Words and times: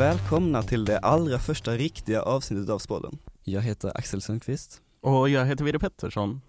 Välkomna 0.00 0.62
till 0.62 0.84
det 0.84 0.98
allra 0.98 1.38
första 1.38 1.76
riktiga 1.76 2.22
avsnittet 2.22 2.70
av 2.70 2.78
Spodden. 2.78 3.18
Jag 3.44 3.60
heter 3.60 3.92
Axel 3.94 4.22
Sundqvist. 4.22 4.82
Och 5.00 5.28
jag 5.28 5.46
heter 5.46 5.64
Vidde 5.64 5.78
Pettersson. 5.78 6.40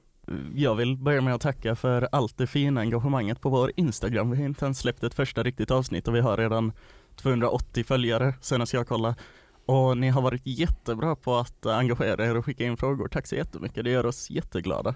Jag 0.55 0.75
vill 0.75 0.97
börja 0.97 1.21
med 1.21 1.35
att 1.35 1.41
tacka 1.41 1.75
för 1.75 2.07
allt 2.11 2.37
det 2.37 2.47
fina 2.47 2.81
engagemanget 2.81 3.41
på 3.41 3.49
vår 3.49 3.71
Instagram. 3.75 4.31
Vi 4.31 4.37
har 4.37 4.45
inte 4.45 4.65
ens 4.65 4.79
släppt 4.79 5.03
ett 5.03 5.13
första 5.13 5.43
riktigt 5.43 5.71
avsnitt 5.71 6.07
och 6.07 6.15
vi 6.15 6.19
har 6.19 6.37
redan 6.37 6.71
280 7.15 7.83
följare 7.83 8.33
senast 8.41 8.73
jag 8.73 8.87
kollade. 8.87 9.15
Och 9.65 9.97
ni 9.97 10.09
har 10.09 10.21
varit 10.21 10.41
jättebra 10.45 11.15
på 11.15 11.35
att 11.35 11.65
engagera 11.65 12.25
er 12.25 12.37
och 12.37 12.45
skicka 12.45 12.63
in 12.63 12.77
frågor. 12.77 13.07
Tack 13.07 13.27
så 13.27 13.35
jättemycket, 13.35 13.83
det 13.83 13.91
gör 13.91 14.05
oss 14.05 14.29
jätteglada. 14.29 14.95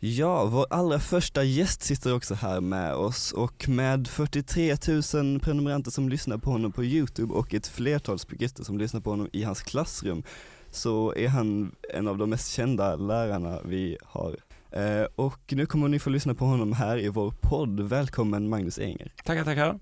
Ja, 0.00 0.44
vår 0.44 0.66
allra 0.70 0.98
första 0.98 1.44
gäst 1.44 1.82
sitter 1.82 2.14
också 2.14 2.34
här 2.34 2.60
med 2.60 2.94
oss 2.94 3.32
och 3.32 3.68
med 3.68 4.08
43 4.08 4.76
000 5.14 5.40
prenumeranter 5.40 5.90
som 5.90 6.08
lyssnar 6.08 6.38
på 6.38 6.50
honom 6.50 6.72
på 6.72 6.84
Youtube 6.84 7.34
och 7.34 7.54
ett 7.54 7.66
flertal 7.66 8.18
spikister 8.18 8.64
som 8.64 8.78
lyssnar 8.78 9.00
på 9.00 9.10
honom 9.10 9.28
i 9.32 9.42
hans 9.42 9.62
klassrum 9.62 10.22
så 10.70 11.14
är 11.16 11.28
han 11.28 11.74
en 11.94 12.08
av 12.08 12.18
de 12.18 12.30
mest 12.30 12.52
kända 12.52 12.96
lärarna 12.96 13.60
vi 13.64 13.98
har. 14.02 14.36
Eh, 14.70 15.06
och 15.16 15.40
nu 15.52 15.66
kommer 15.66 15.88
ni 15.88 15.98
få 15.98 16.10
lyssna 16.10 16.34
på 16.34 16.44
honom 16.44 16.72
här 16.72 16.98
i 16.98 17.08
vår 17.08 17.34
podd. 17.40 17.80
Välkommen 17.80 18.48
Magnus 18.48 18.78
Enger. 18.78 19.12
Tackar, 19.24 19.44
tackar. 19.44 19.78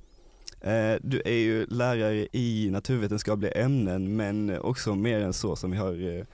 Eh, 0.60 0.96
du 1.02 1.22
är 1.24 1.38
ju 1.38 1.66
lärare 1.66 2.28
i 2.32 2.68
naturvetenskapliga 2.70 3.52
ämnen 3.52 4.16
men 4.16 4.58
också 4.58 4.94
mer 4.94 5.20
än 5.20 5.32
så 5.32 5.56
som 5.56 5.70
vi 5.70 5.76
har, 5.76 6.18
eh, 6.18 6.24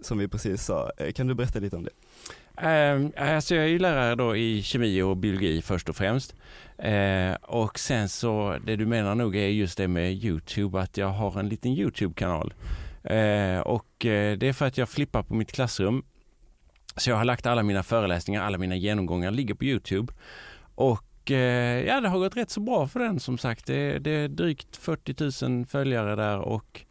som 0.00 0.18
vi 0.18 0.28
precis 0.28 0.64
sa. 0.64 0.90
Eh, 0.96 1.12
kan 1.12 1.26
du 1.26 1.34
berätta 1.34 1.58
lite 1.58 1.76
om 1.76 1.84
det? 1.84 1.90
Uh, 2.62 3.10
alltså 3.16 3.54
jag 3.54 3.64
är 3.64 3.68
ju 3.68 3.78
lärare 3.78 4.14
då 4.14 4.36
i 4.36 4.62
kemi 4.62 5.02
och 5.02 5.16
biologi 5.16 5.62
först 5.62 5.88
och 5.88 5.96
främst. 5.96 6.34
Uh, 6.84 7.34
och 7.42 7.78
sen 7.78 8.08
så, 8.08 8.58
det 8.66 8.76
du 8.76 8.86
menar 8.86 9.14
nog 9.14 9.36
är 9.36 9.48
just 9.48 9.78
det 9.78 9.88
med 9.88 10.12
Youtube, 10.12 10.80
att 10.80 10.96
jag 10.96 11.08
har 11.08 11.40
en 11.40 11.48
liten 11.48 11.70
Youtube-kanal. 11.72 12.54
Uh, 13.10 13.60
och 13.60 13.86
det 13.98 14.42
är 14.42 14.52
för 14.52 14.66
att 14.66 14.78
jag 14.78 14.88
flippar 14.88 15.22
på 15.22 15.34
mitt 15.34 15.52
klassrum. 15.52 16.04
Så 16.96 17.10
jag 17.10 17.16
har 17.16 17.24
lagt 17.24 17.46
alla 17.46 17.62
mina 17.62 17.82
föreläsningar, 17.82 18.42
alla 18.42 18.58
mina 18.58 18.76
genomgångar 18.76 19.30
ligger 19.30 19.54
på 19.54 19.64
Youtube. 19.64 20.12
Och 20.74 21.30
ja, 21.86 22.00
det 22.00 22.08
har 22.08 22.18
gått 22.18 22.36
rätt 22.36 22.50
så 22.50 22.60
bra 22.60 22.88
för 22.88 23.00
den 23.00 23.20
som 23.20 23.38
sagt. 23.38 23.66
Det, 23.66 23.98
det 23.98 24.10
är 24.10 24.28
drygt 24.28 24.76
40 24.76 25.46
000 25.48 25.66
följare 25.66 26.16
där 26.16 26.38
och 26.38 26.84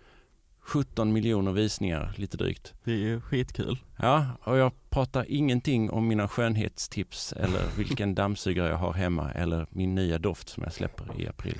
17 0.59 1.14
miljoner 1.14 1.52
visningar, 1.52 2.14
lite 2.18 2.38
drygt. 2.38 2.74
Det 2.84 2.92
är 2.92 2.98
ju 2.98 3.22
skitkul. 3.22 3.78
Ja, 3.98 4.28
och 4.44 4.58
jag 4.58 4.72
pratar 4.94 5.26
ingenting 5.28 5.90
om 5.90 6.08
mina 6.08 6.28
skönhetstips 6.28 7.34
eller 7.34 7.62
vilken 7.78 8.16
dammsugare 8.16 8.70
jag 8.70 8.78
har 8.78 8.94
hemma 8.94 9.32
eller 9.32 9.68
min 9.70 9.96
nya 9.96 10.20
doft 10.20 10.50
som 10.50 10.64
jag 10.64 10.74
släpper 10.74 11.22
i 11.22 11.28
april. 11.28 11.58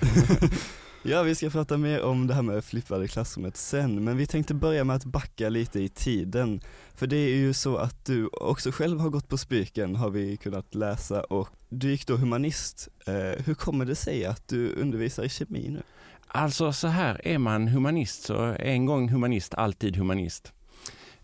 ja, 1.04 1.24
vi 1.24 1.36
ska 1.36 1.50
prata 1.50 1.78
mer 1.78 2.02
om 2.02 2.28
det 2.28 2.34
här 2.34 2.42
med 2.42 2.64
flippade 2.64 3.08
klassrummet 3.08 3.58
sen, 3.58 4.04
men 4.04 4.18
vi 4.18 4.28
tänkte 4.28 4.54
börja 4.54 4.84
med 4.84 4.96
att 4.96 5.06
backa 5.06 5.50
lite 5.50 5.80
i 5.80 5.90
tiden. 5.90 6.62
För 6.96 7.08
det 7.08 7.16
är 7.16 7.36
ju 7.36 7.54
så 7.54 7.78
att 7.78 8.06
du 8.06 8.28
också 8.28 8.72
själv 8.72 9.00
har 9.00 9.10
gått 9.10 9.30
på 9.30 9.38
Spyken, 9.38 9.96
har 9.96 10.10
vi 10.10 10.38
kunnat 10.38 10.76
läsa, 10.76 11.22
och 11.24 11.50
du 11.70 11.92
gick 11.92 12.08
då 12.08 12.16
humanist. 12.16 12.88
Eh, 13.08 13.46
hur 13.46 13.54
kommer 13.54 13.86
det 13.86 13.96
sig 13.96 14.26
att 14.26 14.48
du 14.48 14.74
undervisar 14.74 15.24
i 15.24 15.30
kemi 15.30 15.70
nu? 15.70 15.82
Alltså 16.28 16.74
så 16.74 16.88
här, 16.88 17.28
är 17.28 17.38
man 17.38 17.68
humanist 17.68 18.24
så 18.24 18.56
en 18.60 18.86
gång 18.86 19.10
humanist, 19.10 19.54
alltid 19.54 19.96
humanist. 19.96 20.54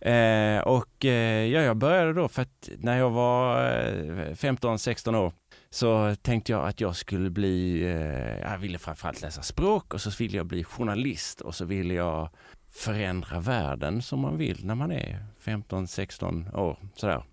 Eh, 0.02 0.60
och 0.60 1.06
eh, 1.06 1.46
ja, 1.46 1.62
jag 1.62 1.78
började 1.78 2.14
då 2.14 2.28
för 2.28 2.42
att 2.42 2.70
när 2.78 2.98
jag 2.98 3.10
var 3.10 3.66
eh, 3.66 4.34
15-16 4.34 5.16
år 5.16 5.34
så 5.70 6.16
tänkte 6.16 6.52
jag 6.52 6.68
att 6.68 6.82
jag 6.82 6.96
skulle 6.96 7.30
bli, 7.30 7.84
eh, 7.84 8.52
jag 8.52 8.58
ville 8.58 8.80
framförallt 8.80 9.22
läsa 9.22 9.42
språk 9.42 9.94
och 9.94 10.02
så 10.02 10.10
ville 10.20 10.38
jag 10.38 10.46
bli 10.46 10.64
journalist 10.64 11.42
och 11.42 11.56
så 11.56 11.66
ville 11.66 11.94
jag 11.94 12.30
förändra 12.72 13.40
världen 13.40 14.02
som 14.02 14.20
man 14.20 14.38
vill 14.38 14.66
när 14.66 14.76
man 14.76 14.92
är 14.92 15.26
15-16 15.44 16.56
år. 16.56 16.78
Sådär. 16.96 17.24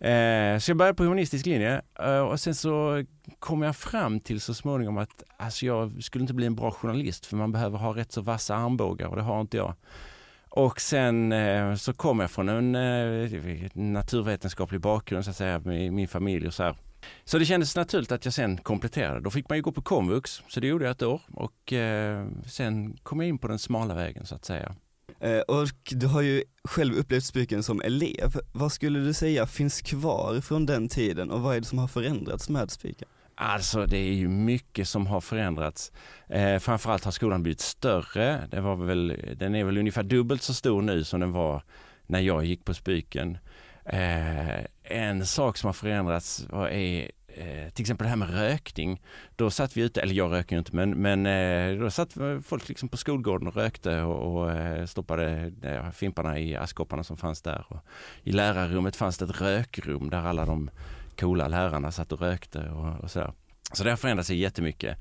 Eh, 0.00 0.58
så 0.58 0.70
jag 0.70 0.76
började 0.76 0.96
på 0.96 1.02
humanistisk 1.02 1.46
linje 1.46 1.82
eh, 2.00 2.18
och 2.18 2.40
sen 2.40 2.54
så 2.54 3.04
kom 3.38 3.62
jag 3.62 3.76
fram 3.76 4.20
till 4.20 4.40
så 4.40 4.54
småningom 4.54 4.98
att 4.98 5.22
alltså 5.36 5.66
jag 5.66 6.02
skulle 6.02 6.22
inte 6.22 6.34
bli 6.34 6.46
en 6.46 6.54
bra 6.54 6.70
journalist 6.70 7.26
för 7.26 7.36
man 7.36 7.52
behöver 7.52 7.78
ha 7.78 7.96
rätt 7.96 8.12
så 8.12 8.20
vassa 8.20 8.56
armbågar 8.56 9.06
och 9.06 9.16
det 9.16 9.22
har 9.22 9.40
inte 9.40 9.56
jag. 9.56 9.74
Och 10.56 10.80
sen 10.80 11.32
eh, 11.32 11.74
så 11.74 11.92
kom 11.92 12.20
jag 12.20 12.30
från 12.30 12.48
en 12.48 12.74
eh, 12.74 13.70
naturvetenskaplig 13.74 14.80
bakgrund 14.80 15.24
så 15.24 15.30
att 15.30 15.36
säga 15.36 15.58
med 15.58 15.92
min 15.92 16.08
familj 16.08 16.46
och 16.46 16.54
så 16.54 16.62
här. 16.62 16.76
Så 17.24 17.38
det 17.38 17.44
kändes 17.44 17.76
naturligt 17.76 18.12
att 18.12 18.24
jag 18.24 18.34
sen 18.34 18.56
kompletterade. 18.56 19.20
Då 19.20 19.30
fick 19.30 19.48
man 19.48 19.58
ju 19.58 19.62
gå 19.62 19.72
på 19.72 19.82
komvux, 19.82 20.42
så 20.48 20.60
det 20.60 20.66
gjorde 20.66 20.84
jag 20.84 20.92
ett 20.92 21.02
år 21.02 21.20
och 21.32 21.72
eh, 21.72 22.26
sen 22.46 22.96
kom 23.02 23.20
jag 23.20 23.28
in 23.28 23.38
på 23.38 23.48
den 23.48 23.58
smala 23.58 23.94
vägen 23.94 24.26
så 24.26 24.34
att 24.34 24.44
säga. 24.44 24.74
Och 25.48 25.68
du 25.90 26.06
har 26.06 26.20
ju 26.20 26.42
själv 26.64 26.94
upplevt 26.94 27.24
Spyken 27.24 27.62
som 27.62 27.80
elev. 27.80 28.40
Vad 28.52 28.72
skulle 28.72 28.98
du 28.98 29.12
säga 29.14 29.46
finns 29.46 29.80
kvar 29.80 30.40
från 30.40 30.66
den 30.66 30.88
tiden 30.88 31.30
och 31.30 31.40
vad 31.40 31.56
är 31.56 31.60
det 31.60 31.66
som 31.66 31.78
har 31.78 31.88
förändrats 31.88 32.48
med 32.48 32.70
Spyken? 32.70 33.08
Alltså 33.38 33.86
det 33.86 33.96
är 33.96 34.14
ju 34.14 34.28
mycket 34.28 34.88
som 34.88 35.06
har 35.06 35.20
förändrats. 35.20 35.92
Eh, 36.28 36.58
framförallt 36.58 37.04
har 37.04 37.12
skolan 37.12 37.42
blivit 37.42 37.60
större. 37.60 38.48
Det 38.50 38.60
var 38.60 38.76
väl, 38.76 39.20
den 39.36 39.54
är 39.54 39.64
väl 39.64 39.78
ungefär 39.78 40.02
dubbelt 40.02 40.42
så 40.42 40.54
stor 40.54 40.82
nu 40.82 41.04
som 41.04 41.20
den 41.20 41.32
var 41.32 41.62
när 42.06 42.20
jag 42.20 42.44
gick 42.44 42.64
på 42.64 42.74
Spyken. 42.74 43.38
Eh, 43.84 44.64
en 44.82 45.26
sak 45.26 45.56
som 45.56 45.66
har 45.66 45.72
förändrats 45.72 46.46
är 46.70 47.10
eh, 47.28 47.70
till 47.72 47.82
exempel 47.82 48.04
det 48.04 48.08
här 48.08 48.16
med 48.16 48.34
rökning. 48.34 49.02
Då 49.36 49.50
satt 49.50 49.76
vi 49.76 49.82
ute, 49.82 50.00
eller 50.00 50.14
jag 50.14 50.32
röker 50.32 50.56
ju 50.56 50.58
inte, 50.58 50.76
men, 50.76 50.90
men 50.90 51.26
eh, 51.26 51.80
då 51.80 51.90
satt 51.90 52.16
folk 52.44 52.68
liksom 52.68 52.88
på 52.88 52.96
skolgården 52.96 53.48
och 53.48 53.56
rökte 53.56 54.02
och, 54.02 54.36
och 54.36 54.52
eh, 54.52 54.86
stoppade 54.86 55.52
eh, 55.62 55.90
fimparna 55.90 56.38
i 56.38 56.56
askkopparna 56.56 57.04
som 57.04 57.16
fanns 57.16 57.42
där. 57.42 57.64
Och 57.68 57.78
I 58.22 58.32
lärarrummet 58.32 58.96
fanns 58.96 59.18
det 59.18 59.24
ett 59.24 59.40
rökrum 59.40 60.10
där 60.10 60.22
alla 60.22 60.46
de 60.46 60.70
coola 61.20 61.48
lärarna 61.48 61.92
satt 61.92 62.12
och 62.12 62.20
rökte 62.20 62.70
och, 62.70 63.04
och 63.04 63.10
sådär. 63.10 63.32
Så 63.72 63.84
det 63.84 63.90
har 63.90 63.96
förändrat 63.96 64.26
sig 64.26 64.36
jättemycket. 64.36 64.98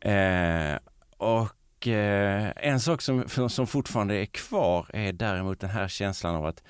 Eh, 0.00 0.78
och 1.16 1.88
eh, 1.88 2.52
en 2.56 2.80
sak 2.80 3.02
som, 3.02 3.28
som 3.48 3.66
fortfarande 3.66 4.14
är 4.14 4.26
kvar 4.26 4.86
är 4.92 5.12
däremot 5.12 5.60
den 5.60 5.70
här 5.70 5.88
känslan 5.88 6.36
av 6.36 6.46
att 6.46 6.62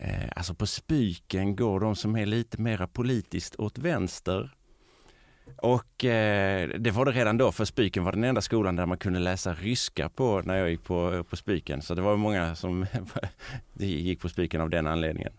Eh, 0.00 0.28
alltså 0.36 0.54
på 0.54 0.66
Spyken 0.66 1.56
går 1.56 1.80
de 1.80 1.96
som 1.96 2.16
är 2.16 2.26
lite 2.26 2.60
mera 2.60 2.86
politiskt 2.86 3.56
åt 3.56 3.78
vänster. 3.78 4.50
Och 5.56 6.04
eh, 6.04 6.68
det 6.68 6.90
var 6.90 7.04
det 7.04 7.12
redan 7.12 7.38
då, 7.38 7.52
för 7.52 7.64
Spyken 7.64 8.04
var 8.04 8.12
den 8.12 8.24
enda 8.24 8.40
skolan 8.40 8.76
där 8.76 8.86
man 8.86 8.98
kunde 8.98 9.18
läsa 9.18 9.54
ryska 9.54 10.08
på 10.08 10.42
när 10.44 10.56
jag 10.56 10.70
gick 10.70 10.84
på, 10.84 11.24
på 11.24 11.36
Spyken. 11.36 11.82
Så 11.82 11.94
det 11.94 12.02
var 12.02 12.16
många 12.16 12.54
som 12.54 12.86
gick 13.74 14.20
på 14.20 14.28
Spyken 14.28 14.60
av 14.60 14.70
den 14.70 14.86
anledningen. 14.86 15.32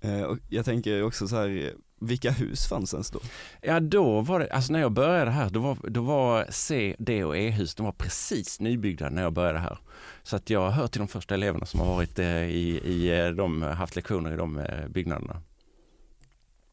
Eh, 0.00 0.22
och 0.22 0.38
jag 0.48 0.64
tänker 0.64 1.02
också 1.02 1.28
så 1.28 1.36
här, 1.36 1.48
eh, 1.48 1.70
vilka 2.06 2.30
hus 2.30 2.66
fanns 2.66 2.94
ens 2.94 3.10
då? 3.10 3.20
Ja 3.60 3.80
då 3.80 4.20
var 4.20 4.40
det, 4.40 4.50
alltså 4.50 4.72
när 4.72 4.80
jag 4.80 4.92
började 4.92 5.30
här, 5.30 5.50
då 5.50 5.60
var, 5.60 5.78
då 5.82 6.02
var 6.02 6.46
C, 6.50 6.96
D 6.98 7.24
och 7.24 7.36
E-hus, 7.36 7.74
de 7.74 7.86
var 7.86 7.92
precis 7.92 8.60
nybyggda 8.60 9.08
när 9.08 9.22
jag 9.22 9.32
började 9.32 9.58
här. 9.58 9.78
Så 10.22 10.36
att 10.36 10.50
jag 10.50 10.70
hör 10.70 10.86
till 10.86 10.98
de 10.98 11.08
första 11.08 11.34
eleverna 11.34 11.66
som 11.66 11.80
har 11.80 11.86
varit 11.86 12.18
eh, 12.18 12.44
i, 12.44 12.80
i 12.84 13.20
eh, 13.20 13.28
de, 13.28 13.62
haft 13.62 13.96
lektioner 13.96 14.32
i 14.32 14.36
de 14.36 14.58
eh, 14.58 14.88
byggnaderna. 14.88 15.42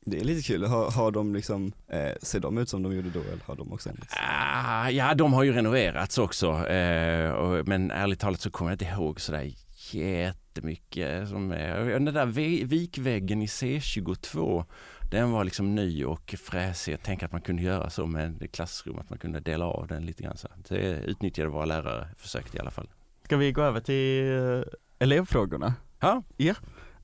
Det 0.05 0.19
är 0.19 0.23
lite 0.23 0.47
kul, 0.47 0.63
har, 0.63 0.91
har 0.91 1.11
de 1.11 1.35
liksom, 1.35 1.71
eh, 1.87 2.11
ser 2.21 2.39
de 2.39 2.57
ut 2.57 2.69
som 2.69 2.83
de 2.83 2.95
gjorde 2.95 3.09
då 3.09 3.19
eller 3.19 3.43
har 3.45 3.55
de 3.55 3.73
också 3.73 3.89
ändrats? 3.89 4.13
Ah, 4.17 4.89
ja, 4.89 5.13
de 5.13 5.33
har 5.33 5.43
ju 5.43 5.53
renoverats 5.53 6.17
också, 6.17 6.67
eh, 6.67 7.31
och, 7.31 7.67
men 7.67 7.91
ärligt 7.91 8.19
talat 8.19 8.41
så 8.41 8.51
kommer 8.51 8.71
jag 8.71 8.75
inte 8.75 8.85
ihåg 8.85 9.21
sådär 9.21 9.51
jättemycket. 9.91 11.29
Som, 11.29 11.49
den 11.49 12.05
där 12.05 12.25
vikväggen 12.65 13.41
i 13.41 13.45
C22, 13.45 14.65
den 15.11 15.31
var 15.31 15.43
liksom 15.43 15.75
ny 15.75 16.05
och 16.05 16.35
fräsig. 16.43 17.03
Tänker 17.03 17.25
att 17.25 17.31
man 17.31 17.41
kunde 17.41 17.61
göra 17.61 17.89
så 17.89 18.05
med 18.05 18.51
klassrum, 18.51 18.99
att 18.99 19.09
man 19.09 19.19
kunde 19.19 19.39
dela 19.39 19.65
av 19.65 19.87
den 19.87 20.05
lite 20.05 20.23
grann. 20.23 20.37
Så 20.37 20.47
det 20.67 21.03
utnyttjade 21.03 21.49
våra 21.49 21.65
lärare, 21.65 22.07
försökte 22.17 22.57
i 22.57 22.59
alla 22.59 22.71
fall. 22.71 22.89
Ska 23.23 23.37
vi 23.37 23.51
gå 23.51 23.61
över 23.61 23.79
till 23.79 24.33
eh, 24.37 24.63
elevfrågorna? 24.99 25.73
Ja. 25.99 26.23
ja. 26.37 26.53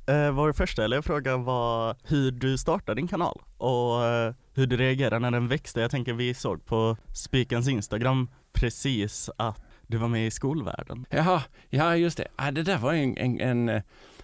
Eh, 0.08 0.32
vår 0.32 0.54
första 0.54 0.84
elevfråga 0.86 1.38
var 1.38 1.96
hur 2.04 2.32
du 2.32 2.58
startade 2.58 3.02
din 3.02 3.08
kanal 3.08 3.42
och 3.58 4.06
eh, 4.06 4.34
hur 4.54 4.68
du 4.68 4.78
reagerade 4.78 5.20
när 5.20 5.32
den 5.32 5.48
växte. 5.48 5.82
Jag 5.82 5.92
tänker 5.92 6.14
vi 6.14 6.34
såg 6.34 6.66
på 6.66 6.98
Spikens 7.14 7.68
Instagram 7.68 8.30
precis 8.54 9.30
att 9.38 9.62
du 9.88 9.98
var 9.98 10.08
med 10.08 10.28
i 10.28 10.32
skolvärlden. 10.32 11.06
Jaha, 11.10 11.44
ja 11.70 11.96
just 11.96 12.18
det. 12.18 12.28
Ja, 12.38 12.52
det 12.52 12.64
där 12.64 12.78
var 12.78 12.94
en, 12.94 13.18
en, 13.18 13.40
en 13.40 13.82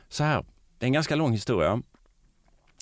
så 0.09 0.23
här, 0.23 0.45
det 0.77 0.85
är 0.85 0.87
en 0.87 0.93
ganska 0.93 1.15
lång 1.15 1.31
historia. 1.31 1.81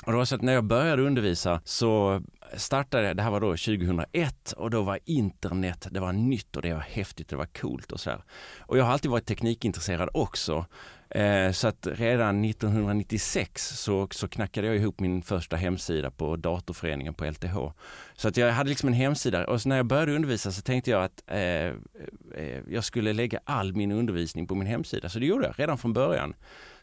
Och 0.05 0.11
det 0.11 0.17
var 0.17 0.25
så 0.25 0.35
att 0.35 0.41
när 0.41 0.53
jag 0.53 0.63
började 0.63 1.01
undervisa 1.01 1.61
så 1.65 2.21
startade, 2.57 3.13
det 3.13 3.23
här 3.23 3.31
var 3.31 3.41
då 3.41 3.47
2001 3.47 4.51
och 4.51 4.69
då 4.69 4.81
var 4.81 4.99
internet, 5.05 5.87
det 5.91 5.99
var 5.99 6.13
nytt 6.13 6.55
och 6.55 6.61
det 6.61 6.73
var 6.73 6.81
häftigt, 6.81 7.29
det 7.29 7.35
var 7.35 7.45
coolt 7.45 7.91
och 7.91 7.99
sådär. 7.99 8.23
Och 8.59 8.77
jag 8.77 8.83
har 8.83 8.91
alltid 8.91 9.11
varit 9.11 9.25
teknikintresserad 9.25 10.09
också. 10.13 10.65
Eh, 11.09 11.51
så 11.51 11.67
att 11.67 11.87
redan 11.91 12.45
1996 12.45 13.67
så, 13.67 14.07
så 14.11 14.27
knackade 14.27 14.67
jag 14.67 14.75
ihop 14.75 14.99
min 14.99 15.21
första 15.21 15.55
hemsida 15.55 16.11
på 16.11 16.35
datorföreningen 16.35 17.13
på 17.13 17.25
LTH. 17.25 17.57
Så 18.15 18.27
att 18.27 18.37
jag 18.37 18.51
hade 18.51 18.69
liksom 18.69 18.87
en 18.87 18.93
hemsida 18.93 19.47
och 19.47 19.65
när 19.65 19.77
jag 19.77 19.85
började 19.85 20.15
undervisa 20.15 20.51
så 20.51 20.61
tänkte 20.61 20.91
jag 20.91 21.03
att 21.03 21.23
eh, 21.27 21.39
eh, 21.39 21.73
jag 22.69 22.83
skulle 22.83 23.13
lägga 23.13 23.39
all 23.43 23.73
min 23.73 23.91
undervisning 23.91 24.47
på 24.47 24.55
min 24.55 24.67
hemsida. 24.67 25.09
Så 25.09 25.19
det 25.19 25.25
gjorde 25.25 25.45
jag 25.45 25.59
redan 25.59 25.77
från 25.77 25.93
början. 25.93 26.33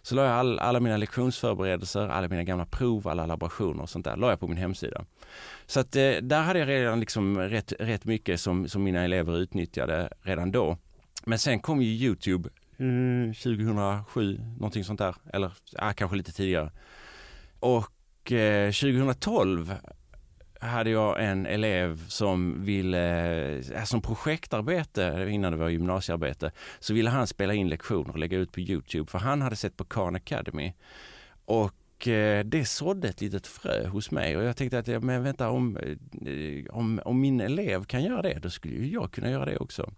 Så 0.08 0.14
la 0.14 0.24
jag 0.24 0.32
all, 0.32 0.58
alla 0.58 0.80
mina 0.80 0.96
lektionsförberedelser, 0.96 2.08
alla 2.08 2.28
mina 2.28 2.44
gamla 2.44 2.66
prov, 2.66 3.08
alla 3.08 3.26
laborationer 3.26 3.82
och 3.82 3.90
sånt 3.90 4.04
där 4.04 4.16
la 4.16 4.30
jag 4.30 4.40
på 4.40 4.48
min 4.48 4.56
hemsida. 4.56 5.04
Så 5.66 5.80
att 5.80 5.96
eh, 5.96 6.10
där 6.22 6.42
hade 6.42 6.58
jag 6.58 6.68
redan 6.68 7.00
liksom 7.00 7.38
rätt, 7.38 7.72
rätt 7.78 8.04
mycket 8.04 8.40
som, 8.40 8.68
som 8.68 8.82
mina 8.82 9.04
elever 9.04 9.38
utnyttjade 9.38 10.08
redan 10.22 10.52
då. 10.52 10.78
Men 11.24 11.38
sen 11.38 11.60
kom 11.60 11.82
ju 11.82 12.06
Youtube 12.06 12.48
eh, 12.76 13.32
2007, 13.32 14.40
någonting 14.58 14.84
sånt 14.84 14.98
där, 14.98 15.14
eller 15.32 15.52
ja, 15.72 15.92
kanske 15.92 16.16
lite 16.16 16.32
tidigare. 16.32 16.70
Och 17.60 18.32
eh, 18.32 18.72
2012 18.72 19.74
hade 20.60 20.90
jag 20.90 21.24
en 21.24 21.46
elev 21.46 22.08
som 22.08 22.64
ville, 22.64 23.58
eh, 23.58 23.84
som 23.84 24.02
projektarbete, 24.02 25.26
innan 25.30 25.52
det 25.52 25.58
var 25.58 25.68
gymnasiearbete, 25.68 26.50
så 26.78 26.94
ville 26.94 27.10
han 27.10 27.26
spela 27.26 27.54
in 27.54 27.68
lektioner 27.68 28.10
och 28.10 28.18
lägga 28.18 28.38
ut 28.38 28.52
på 28.52 28.60
Youtube 28.60 29.10
för 29.10 29.18
han 29.18 29.42
hade 29.42 29.56
sett 29.56 29.76
på 29.76 29.84
Khan 29.84 30.16
Academy. 30.16 30.72
Och 31.44 32.08
eh, 32.08 32.44
det 32.44 32.64
sådde 32.64 33.08
ett 33.08 33.20
litet 33.20 33.46
frö 33.46 33.86
hos 33.86 34.10
mig 34.10 34.36
och 34.36 34.44
jag 34.44 34.56
tänkte 34.56 34.78
att 34.78 35.02
men 35.02 35.22
vänta, 35.22 35.50
om, 35.50 35.76
eh, 35.76 36.76
om, 36.76 37.00
om 37.04 37.20
min 37.20 37.40
elev 37.40 37.84
kan 37.84 38.04
göra 38.04 38.22
det, 38.22 38.38
då 38.42 38.50
skulle 38.50 38.86
jag 38.86 39.12
kunna 39.12 39.30
göra 39.30 39.44
det 39.44 39.56
också. 39.56 39.92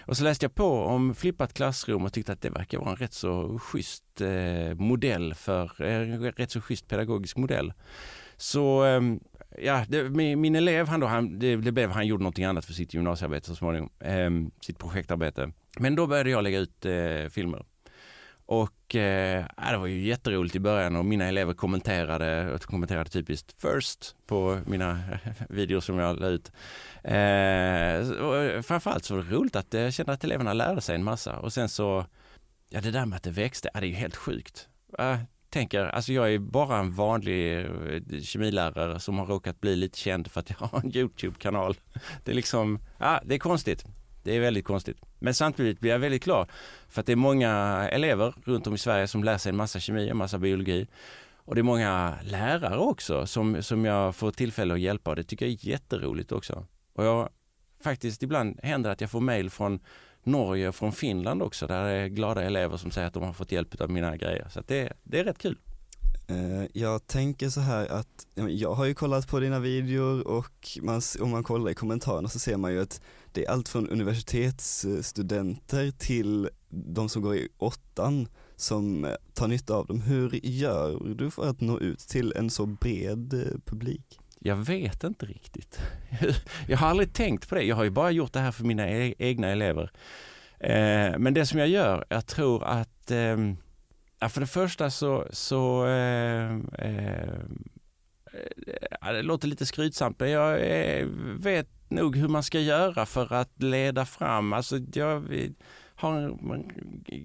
Och 0.00 0.16
så 0.16 0.24
läste 0.24 0.44
jag 0.44 0.54
på 0.54 0.78
om 0.78 1.14
flippat 1.14 1.54
klassrum 1.54 2.04
och 2.04 2.12
tyckte 2.12 2.32
att 2.32 2.40
det 2.40 2.50
verkar 2.50 2.78
vara 2.78 2.90
en 2.90 2.96
rätt 2.96 3.12
så 3.12 3.58
schysst 3.58 4.04
modell 4.76 5.34
för, 5.34 5.82
en 5.82 6.32
rätt 6.32 6.50
så 6.50 6.60
schysst 6.60 6.88
pedagogisk 6.88 7.36
modell. 7.36 7.72
Så 8.42 8.82
ehm, 8.82 9.20
ja, 9.58 9.84
det, 9.88 10.10
min, 10.10 10.40
min, 10.40 10.54
elev, 10.54 10.88
han 10.88 11.00
då, 11.00 11.06
han, 11.06 11.38
det, 11.38 11.56
det 11.56 11.72
blev, 11.72 11.90
han 11.90 12.06
gjorde 12.06 12.22
någonting 12.22 12.44
annat 12.44 12.64
för 12.64 12.72
sitt 12.72 12.94
gymnasiearbete 12.94 13.46
så 13.46 13.54
småningom, 13.54 13.90
eh, 14.00 14.30
sitt 14.60 14.78
projektarbete. 14.78 15.52
Men 15.78 15.96
då 15.96 16.06
började 16.06 16.30
jag 16.30 16.44
lägga 16.44 16.58
ut 16.58 16.86
eh, 16.86 17.28
filmer. 17.30 17.64
Och 18.46 18.96
eh, 18.96 19.44
det 19.70 19.76
var 19.76 19.86
ju 19.86 20.06
jätteroligt 20.06 20.56
i 20.56 20.60
början 20.60 20.96
och 20.96 21.04
mina 21.04 21.24
elever 21.24 21.54
kommenterade, 21.54 22.58
kommenterade 22.62 23.10
typiskt 23.10 23.62
first 23.62 24.16
på 24.26 24.60
mina 24.66 25.00
videor 25.48 25.80
som 25.80 25.98
jag 25.98 26.20
la 26.20 26.26
ut. 26.26 26.52
Eh, 27.04 28.62
framförallt 28.62 29.04
så 29.04 29.16
var 29.16 29.22
det 29.22 29.30
roligt 29.30 29.56
att 29.56 29.74
jag 29.74 29.92
kände 29.92 30.12
att 30.12 30.24
eleverna 30.24 30.52
lärde 30.52 30.80
sig 30.80 30.94
en 30.94 31.04
massa 31.04 31.38
och 31.38 31.52
sen 31.52 31.68
så, 31.68 32.06
ja 32.68 32.80
det 32.80 32.90
där 32.90 33.06
med 33.06 33.16
att 33.16 33.22
det 33.22 33.30
växte, 33.30 33.70
ja, 33.74 33.80
det 33.80 33.86
är 33.86 33.88
ju 33.88 33.94
helt 33.94 34.16
sjukt. 34.16 34.68
Jag 35.52 35.60
tänker, 35.60 35.84
alltså 35.84 36.12
jag 36.12 36.34
är 36.34 36.38
bara 36.38 36.78
en 36.78 36.92
vanlig 36.92 37.58
eh, 37.58 38.20
kemilärare 38.22 39.00
som 39.00 39.18
har 39.18 39.26
råkat 39.26 39.60
bli 39.60 39.76
lite 39.76 39.98
känd 39.98 40.30
för 40.30 40.40
att 40.40 40.50
jag 40.50 40.56
har 40.56 40.80
en 40.80 40.96
Youtube-kanal. 40.96 41.76
Det 42.24 42.30
är 42.30 42.34
liksom, 42.34 42.78
ja 42.98 43.20
det 43.24 43.34
är 43.34 43.38
konstigt. 43.38 43.84
Det 44.22 44.36
är 44.36 44.40
väldigt 44.40 44.64
konstigt. 44.64 44.96
Men 45.18 45.34
samtidigt 45.34 45.80
blir 45.80 45.90
jag 45.90 45.98
väldigt 45.98 46.24
glad 46.24 46.50
för 46.88 47.00
att 47.00 47.06
det 47.06 47.12
är 47.12 47.16
många 47.16 47.50
elever 47.92 48.34
runt 48.44 48.66
om 48.66 48.74
i 48.74 48.78
Sverige 48.78 49.08
som 49.08 49.24
lär 49.24 49.38
sig 49.38 49.50
en 49.50 49.56
massa 49.56 49.80
kemi 49.80 50.12
och 50.12 50.16
massa 50.16 50.38
biologi. 50.38 50.86
Och 51.36 51.54
det 51.54 51.60
är 51.60 51.62
många 51.62 52.14
lärare 52.22 52.78
också 52.78 53.26
som, 53.26 53.62
som 53.62 53.84
jag 53.84 54.16
får 54.16 54.30
tillfälle 54.30 54.74
att 54.74 54.80
hjälpa 54.80 55.10
och 55.10 55.16
det 55.16 55.24
tycker 55.24 55.46
jag 55.46 55.52
är 55.52 55.68
jätteroligt 55.68 56.32
också. 56.32 56.66
Och 56.94 57.04
jag 57.04 57.28
faktiskt 57.82 58.22
ibland 58.22 58.60
händer 58.62 58.90
att 58.90 59.00
jag 59.00 59.10
får 59.10 59.20
mejl 59.20 59.50
från 59.50 59.80
Norge 60.24 60.68
och 60.68 60.74
från 60.74 60.92
Finland 60.92 61.42
också 61.42 61.66
där 61.66 61.84
det 61.84 61.90
är 61.90 62.08
glada 62.08 62.42
elever 62.42 62.76
som 62.76 62.90
säger 62.90 63.08
att 63.08 63.14
de 63.14 63.22
har 63.22 63.32
fått 63.32 63.52
hjälp 63.52 63.80
av 63.80 63.90
mina 63.90 64.16
grejer. 64.16 64.48
Så 64.50 64.60
det, 64.66 64.92
det 65.02 65.20
är 65.20 65.24
rätt 65.24 65.38
kul. 65.38 65.58
Eh, 66.26 66.64
jag 66.72 67.06
tänker 67.06 67.48
så 67.48 67.60
här 67.60 67.86
att, 67.86 68.26
jag 68.34 68.74
har 68.74 68.84
ju 68.84 68.94
kollat 68.94 69.28
på 69.28 69.40
dina 69.40 69.60
videor 69.60 70.26
och 70.26 70.78
man, 70.82 71.02
om 71.20 71.30
man 71.30 71.44
kollar 71.44 71.70
i 71.70 71.74
kommentarerna 71.74 72.28
så 72.28 72.38
ser 72.38 72.56
man 72.56 72.72
ju 72.72 72.82
att 72.82 73.00
det 73.32 73.44
är 73.44 73.50
allt 73.50 73.68
från 73.68 73.88
universitetsstudenter 73.88 75.90
till 75.90 76.48
de 76.68 77.08
som 77.08 77.22
går 77.22 77.36
i 77.36 77.48
åttan 77.58 78.28
som 78.56 79.04
eh, 79.04 79.14
tar 79.34 79.48
nytta 79.48 79.74
av 79.74 79.86
dem. 79.86 80.00
Hur 80.00 80.40
gör 80.42 81.14
du 81.14 81.30
för 81.30 81.48
att 81.48 81.60
nå 81.60 81.78
ut 81.78 81.98
till 81.98 82.32
en 82.36 82.50
så 82.50 82.66
bred 82.66 83.34
eh, 83.34 83.58
publik? 83.64 84.18
Jag 84.44 84.56
vet 84.56 85.04
inte 85.04 85.26
riktigt. 85.26 85.80
Jag 86.68 86.78
har 86.78 86.88
aldrig 86.88 87.12
tänkt 87.12 87.48
på 87.48 87.54
det. 87.54 87.62
Jag 87.62 87.76
har 87.76 87.84
ju 87.84 87.90
bara 87.90 88.10
gjort 88.10 88.32
det 88.32 88.40
här 88.40 88.52
för 88.52 88.64
mina 88.64 88.88
e-, 88.88 89.14
egna 89.18 89.48
elever. 89.48 89.90
Eh, 90.58 91.18
men 91.18 91.34
det 91.34 91.46
som 91.46 91.58
jag 91.58 91.68
gör, 91.68 92.04
jag 92.08 92.26
tror 92.26 92.64
att 92.64 93.10
ehm, 93.10 93.56
för 94.28 94.40
det 94.40 94.46
första 94.46 94.90
så, 94.90 95.26
så 95.30 95.86
eh, 95.86 96.52
eh, 96.78 97.38
det 99.02 99.22
låter 99.22 99.48
lite 99.48 99.66
skrytsamt, 99.66 100.20
men 100.20 100.30
jag 100.30 100.58
vet 101.38 101.68
nog 101.88 102.16
hur 102.16 102.28
man 102.28 102.42
ska 102.42 102.60
göra 102.60 103.06
för 103.06 103.32
att 103.32 103.62
leda 103.62 104.06
fram, 104.06 104.52
alltså 104.52 104.78
jag 104.94 105.28
har 106.02 106.18
en, 106.18 106.64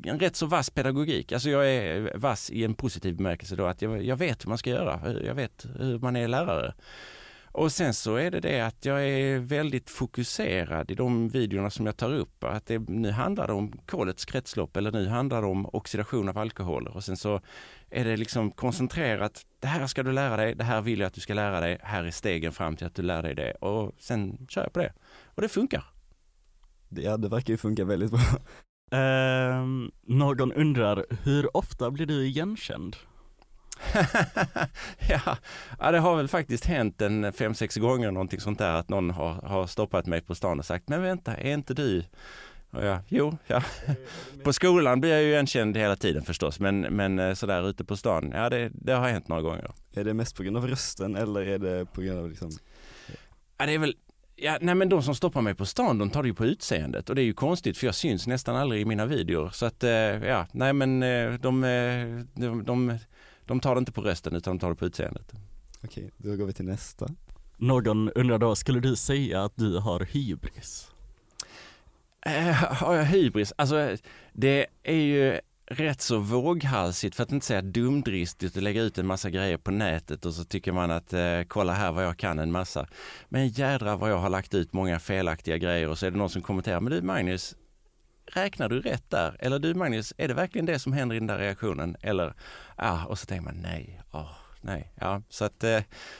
en 0.03 0.19
rätt 0.19 0.35
så 0.35 0.45
vass 0.45 0.69
pedagogik. 0.69 1.31
Alltså 1.31 1.49
jag 1.49 1.69
är 1.69 2.17
vass 2.17 2.49
i 2.49 2.63
en 2.63 2.73
positiv 2.73 3.15
bemärkelse 3.15 3.55
då, 3.55 3.65
att 3.65 3.81
jag, 3.81 4.03
jag 4.03 4.17
vet 4.17 4.45
hur 4.45 4.49
man 4.49 4.57
ska 4.57 4.69
göra. 4.69 5.21
Jag 5.23 5.35
vet 5.35 5.65
hur 5.79 5.99
man 5.99 6.15
är 6.15 6.27
lärare. 6.27 6.73
Och 7.57 7.71
sen 7.71 7.93
så 7.93 8.15
är 8.15 8.31
det 8.31 8.39
det 8.39 8.61
att 8.61 8.85
jag 8.85 9.09
är 9.09 9.39
väldigt 9.39 9.89
fokuserad 9.89 10.91
i 10.91 10.95
de 10.95 11.29
videorna 11.29 11.69
som 11.69 11.85
jag 11.85 11.97
tar 11.97 12.13
upp. 12.13 12.43
Att 12.43 12.65
det, 12.65 12.79
nu 12.79 13.11
handlar 13.11 13.47
det 13.47 13.53
om 13.53 13.71
kolets 13.85 14.25
kretslopp 14.25 14.77
eller 14.77 14.91
nu 14.91 15.07
handlar 15.07 15.41
det 15.41 15.47
om 15.47 15.69
oxidation 15.73 16.29
av 16.29 16.37
alkoholer. 16.37 16.95
Och 16.95 17.03
sen 17.03 17.17
så 17.17 17.41
är 17.89 18.05
det 18.05 18.17
liksom 18.17 18.51
koncentrerat. 18.51 19.45
Det 19.59 19.67
här 19.67 19.87
ska 19.87 20.03
du 20.03 20.11
lära 20.11 20.37
dig, 20.37 20.55
det 20.55 20.63
här 20.63 20.81
vill 20.81 20.99
jag 20.99 21.07
att 21.07 21.13
du 21.13 21.21
ska 21.21 21.33
lära 21.33 21.59
dig. 21.59 21.77
Här 21.81 22.03
är 22.03 22.11
stegen 22.11 22.51
fram 22.51 22.75
till 22.75 22.87
att 22.87 22.95
du 22.95 23.01
lär 23.01 23.23
dig 23.23 23.35
det. 23.35 23.51
Och 23.51 23.95
sen 23.99 24.47
kör 24.49 24.61
jag 24.61 24.73
på 24.73 24.79
det. 24.79 24.93
Och 25.25 25.41
det 25.41 25.49
funkar. 25.49 25.83
Ja, 26.89 27.17
det 27.17 27.29
verkar 27.29 27.53
ju 27.53 27.57
funka 27.57 27.85
väldigt 27.85 28.11
bra. 28.11 28.21
Uh, 28.93 29.89
någon 30.05 30.53
undrar, 30.53 31.05
hur 31.23 31.57
ofta 31.57 31.91
blir 31.91 32.05
du 32.05 32.25
igenkänd? 32.25 32.95
ja, 35.09 35.37
ja, 35.79 35.91
det 35.91 35.99
har 35.99 36.15
väl 36.15 36.27
faktiskt 36.27 36.65
hänt 36.65 37.01
en 37.01 37.33
fem, 37.33 37.53
sex 37.53 37.75
gånger 37.75 38.11
någonting 38.11 38.39
sånt 38.39 38.59
där 38.59 38.73
att 38.73 38.89
någon 38.89 39.09
har, 39.09 39.33
har 39.33 39.67
stoppat 39.67 40.05
mig 40.05 40.21
på 40.21 40.35
stan 40.35 40.59
och 40.59 40.65
sagt, 40.65 40.89
men 40.89 41.01
vänta, 41.01 41.35
är 41.35 41.53
inte 41.53 41.73
du 41.73 42.03
och 42.71 42.85
jag, 42.85 42.99
jo, 43.07 43.37
ja. 43.47 43.63
På 44.43 44.53
skolan 44.53 45.01
blir 45.01 45.11
jag 45.11 45.21
ju 45.21 45.27
igenkänd 45.27 45.77
hela 45.77 45.95
tiden 45.95 46.23
förstås, 46.23 46.59
men, 46.59 46.79
men 46.81 47.19
eh, 47.19 47.33
sådär 47.33 47.69
ute 47.69 47.83
på 47.83 47.97
stan, 47.97 48.31
ja 48.35 48.49
det, 48.49 48.71
det 48.73 48.93
har 48.93 49.09
hänt 49.09 49.27
några 49.27 49.41
gånger. 49.41 49.71
Är 49.93 50.03
det 50.03 50.13
mest 50.13 50.35
på 50.35 50.43
grund 50.43 50.57
av 50.57 50.67
rösten 50.67 51.15
eller 51.15 51.41
är 51.41 51.59
det 51.59 51.85
på 51.85 52.01
grund 52.01 52.19
av 52.19 52.29
liksom? 52.29 52.51
Ja, 53.57 53.65
det 53.65 53.73
är 53.73 53.79
väl 53.79 53.95
Ja, 54.39 54.57
nej 54.61 54.75
men 54.75 54.89
de 54.89 55.03
som 55.03 55.15
stoppar 55.15 55.41
mig 55.41 55.55
på 55.55 55.65
stan, 55.65 55.97
de 55.97 56.09
tar 56.09 56.23
det 56.23 56.27
ju 56.27 56.33
på 56.33 56.45
utseendet 56.45 57.09
och 57.09 57.15
det 57.15 57.21
är 57.21 57.25
ju 57.25 57.33
konstigt 57.33 57.77
för 57.77 57.87
jag 57.87 57.95
syns 57.95 58.27
nästan 58.27 58.55
aldrig 58.55 58.81
i 58.81 58.85
mina 58.85 59.05
videor. 59.05 59.49
Så 59.49 59.65
att, 59.65 59.83
eh, 59.83 59.89
ja, 59.91 60.47
nej 60.51 60.73
men 60.73 61.03
eh, 61.03 61.33
de, 61.33 61.61
de, 62.35 62.63
de, 62.63 62.97
de 63.45 63.59
tar 63.59 63.75
det 63.75 63.79
inte 63.79 63.91
på 63.91 64.01
rösten 64.01 64.35
utan 64.35 64.57
de 64.57 64.59
tar 64.59 64.69
det 64.69 64.75
på 64.75 64.85
utseendet. 64.85 65.33
Okej, 65.83 66.11
då 66.17 66.35
går 66.35 66.45
vi 66.45 66.53
till 66.53 66.65
nästa. 66.65 67.07
Någon 67.57 68.11
undrar 68.11 68.37
då, 68.37 68.55
skulle 68.55 68.79
du 68.79 68.95
säga 68.95 69.43
att 69.43 69.53
du 69.55 69.77
har 69.77 69.99
hybris? 69.99 70.91
Äh, 72.25 72.53
har 72.53 72.95
jag 72.95 73.05
hybris? 73.05 73.53
Alltså 73.55 73.97
det 74.33 74.67
är 74.83 74.95
ju 74.95 75.39
rätt 75.69 76.01
så 76.01 76.17
våghalsigt 76.19 77.15
för 77.15 77.23
att 77.23 77.31
inte 77.31 77.45
säga 77.45 77.61
dumdristigt 77.61 78.57
att 78.57 78.63
lägga 78.63 78.81
ut 78.81 78.97
en 78.97 79.07
massa 79.07 79.29
grejer 79.29 79.57
på 79.57 79.71
nätet 79.71 80.25
och 80.25 80.33
så 80.33 80.43
tycker 80.43 80.71
man 80.71 80.91
att 80.91 81.13
eh, 81.13 81.41
kolla 81.47 81.73
här 81.73 81.91
vad 81.91 82.05
jag 82.05 82.17
kan 82.17 82.39
en 82.39 82.51
massa. 82.51 82.87
Men 83.29 83.47
jädra 83.47 83.95
vad 83.95 84.11
jag 84.11 84.17
har 84.17 84.29
lagt 84.29 84.53
ut 84.53 84.73
många 84.73 84.99
felaktiga 84.99 85.57
grejer 85.57 85.89
och 85.89 85.97
så 85.97 86.05
är 86.05 86.11
det 86.11 86.17
någon 86.17 86.29
som 86.29 86.41
kommenterar, 86.41 86.79
men 86.79 86.93
du 86.93 87.01
Magnus, 87.01 87.55
räknar 88.33 88.69
du 88.69 88.81
rätt 88.81 89.09
där? 89.09 89.37
Eller 89.39 89.59
du 89.59 89.73
Magnus, 89.73 90.13
är 90.17 90.27
det 90.27 90.33
verkligen 90.33 90.65
det 90.65 90.79
som 90.79 90.93
händer 90.93 91.15
i 91.15 91.19
den 91.19 91.27
där 91.27 91.37
reaktionen? 91.37 91.97
Eller, 92.01 92.33
ja, 92.77 93.05
och 93.05 93.19
så 93.19 93.25
tänker 93.25 93.45
man 93.45 93.61
nej, 93.61 94.01
oh, 94.11 94.31
nej, 94.61 94.93
ja, 94.95 95.21
så 95.29 95.45
att 95.45 95.63
eh, 95.63 95.79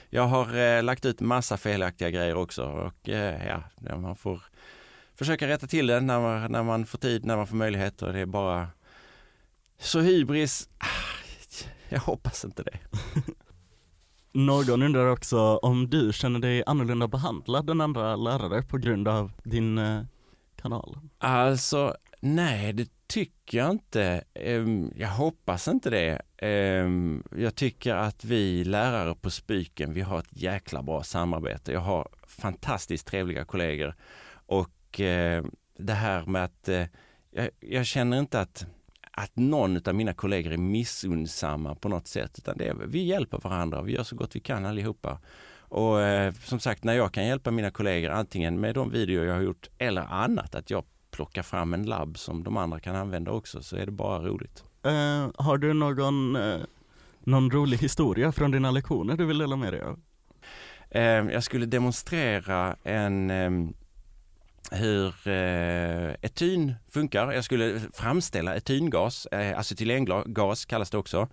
jag 0.10 0.28
har 0.28 0.58
eh, 0.58 0.84
lagt 0.84 1.06
ut 1.06 1.20
massa 1.20 1.58
felaktiga 1.58 2.10
grejer 2.10 2.36
också 2.36 2.64
och 2.64 3.10
eh, 3.10 3.48
ja, 3.48 3.98
man 3.98 4.16
får 4.16 4.42
försöka 5.16 5.48
rätta 5.48 5.68
till 5.68 5.88
det 5.88 6.00
när 6.00 6.20
man, 6.20 6.52
när 6.52 6.64
man 6.64 6.86
får 6.86 6.98
tid, 6.98 7.26
när 7.26 7.38
man 7.38 7.48
får 7.48 7.56
möjlighet 7.56 8.02
och 8.02 8.14
det 8.14 8.20
är 8.20 8.26
bara 8.26 8.68
så 9.80 10.00
hybris, 10.00 10.70
ah, 10.78 10.86
jag 11.90 12.00
hoppas 12.00 12.46
inte 12.46 12.64
det. 12.64 12.80
Någon 14.34 14.82
undrar 14.82 15.08
också 15.08 15.58
om 15.58 15.90
du 15.90 16.14
känner 16.14 16.40
dig 16.40 16.64
annorlunda 16.66 17.08
behandlad 17.08 17.70
än 17.70 17.82
andra 17.82 18.16
lärare 18.16 18.62
på 18.62 18.78
grund 18.78 19.08
av 19.08 19.32
din 19.44 19.78
eh, 19.78 20.02
kanal? 20.56 20.98
Alltså, 21.18 21.96
nej 22.20 22.74
det 22.74 22.90
tycker 23.08 23.58
jag 23.58 23.72
inte. 23.72 24.24
Ehm, 24.34 24.92
jag 24.96 25.10
hoppas 25.10 25.68
inte 25.68 25.90
det. 25.90 26.22
Ehm, 26.38 27.24
jag 27.38 27.56
tycker 27.56 27.96
att 27.96 28.26
vi 28.26 28.64
lärare 28.64 29.16
på 29.16 29.30
Spyken, 29.30 29.94
vi 29.94 30.02
har 30.02 30.20
ett 30.20 30.42
jäkla 30.42 30.84
bra 30.84 31.04
samarbete. 31.04 31.72
Jag 31.72 31.80
har 31.80 32.08
fantastiskt 32.28 33.08
trevliga 33.08 33.46
kollegor 33.46 33.96
och 34.32 35.00
eh, 35.00 35.46
det 35.78 35.94
här 35.94 36.26
med 36.26 36.44
att 36.44 36.70
eh, 36.70 36.86
jag 37.60 37.86
känner 37.86 38.20
inte 38.20 38.42
att 38.42 38.66
att 39.18 39.36
någon 39.36 39.88
av 39.88 39.96
mina 39.96 40.14
kollegor 40.14 40.52
är 40.52 40.58
missunnsamma 40.58 41.76
på 41.76 41.90
något 41.90 42.08
sätt. 42.08 42.36
Utan 42.38 42.58
det 42.58 42.68
är, 42.68 42.74
vi 42.74 43.04
hjälper 43.04 43.38
varandra, 43.38 43.82
vi 43.82 43.94
gör 43.94 44.04
så 44.04 44.16
gott 44.16 44.36
vi 44.36 44.40
kan 44.40 44.66
allihopa. 44.66 45.20
Och 45.60 46.02
eh, 46.02 46.34
som 46.34 46.60
sagt, 46.60 46.84
när 46.84 46.94
jag 46.94 47.12
kan 47.12 47.26
hjälpa 47.26 47.52
mina 47.52 47.72
kollegor 47.72 48.10
antingen 48.10 48.60
med 48.60 48.76
de 48.76 48.90
videor 48.90 49.26
jag 49.26 49.34
har 49.34 49.42
gjort 49.42 49.70
eller 49.78 50.02
annat, 50.02 50.56
att 50.56 50.70
jag 50.70 50.84
plockar 51.12 51.44
fram 51.44 51.74
en 51.74 51.86
labb 51.86 52.18
som 52.18 52.44
de 52.44 52.58
andra 52.58 52.80
kan 52.80 52.96
använda 52.96 53.32
också, 53.32 53.64
så 53.64 53.76
är 53.76 53.86
det 53.86 53.92
bara 53.92 54.20
roligt. 54.20 54.64
Eh, 54.84 55.30
har 55.36 55.58
du 55.58 55.74
någon, 55.74 56.36
eh, 56.36 56.60
någon 57.20 57.52
rolig 57.52 57.78
historia 57.78 58.32
från 58.32 58.52
dina 58.52 58.72
lektioner 58.72 59.18
du 59.18 59.26
vill 59.26 59.38
dela 59.38 59.56
med 59.56 59.74
dig 59.74 59.82
av? 59.82 60.00
Eh, 60.90 61.02
jag 61.34 61.44
skulle 61.44 61.66
demonstrera 61.66 62.76
en 62.84 63.30
ehm, 63.30 63.74
hur 64.72 65.28
eh, 65.28 66.14
etyn 66.22 66.76
funkar. 66.90 67.32
Jag 67.32 67.44
skulle 67.44 67.82
framställa 67.94 68.56
etyngas, 68.56 69.26
eh, 69.26 69.60
acetylengas 69.60 70.66
kallas 70.66 70.90
det 70.90 70.98
också. 70.98 71.28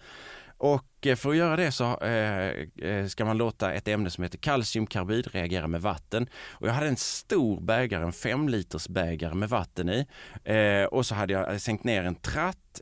Och 0.64 1.06
eh, 1.06 1.16
för 1.16 1.30
att 1.30 1.36
göra 1.36 1.56
det 1.56 1.72
så 1.72 1.98
eh, 1.98 2.50
eh, 2.90 3.06
ska 3.06 3.24
man 3.24 3.38
låta 3.38 3.72
ett 3.72 3.88
ämne 3.88 4.10
som 4.10 4.24
heter 4.24 4.38
kalciumkarbid 4.38 5.26
reagera 5.26 5.68
med 5.68 5.82
vatten. 5.82 6.28
Och 6.50 6.68
jag 6.68 6.72
hade 6.72 6.88
en 6.88 6.96
stor 6.96 7.60
bägare, 7.60 8.04
en 8.04 8.12
fem 8.12 8.48
liters 8.48 8.88
bägare 8.88 9.34
med 9.34 9.48
vatten 9.48 9.88
i. 9.88 10.06
och 10.90 11.06
så 11.06 11.14
hade 11.14 11.32
jag 11.32 11.60
sänkt 11.60 11.84
ner 11.84 12.04
en 12.04 12.14
tratt 12.14 12.80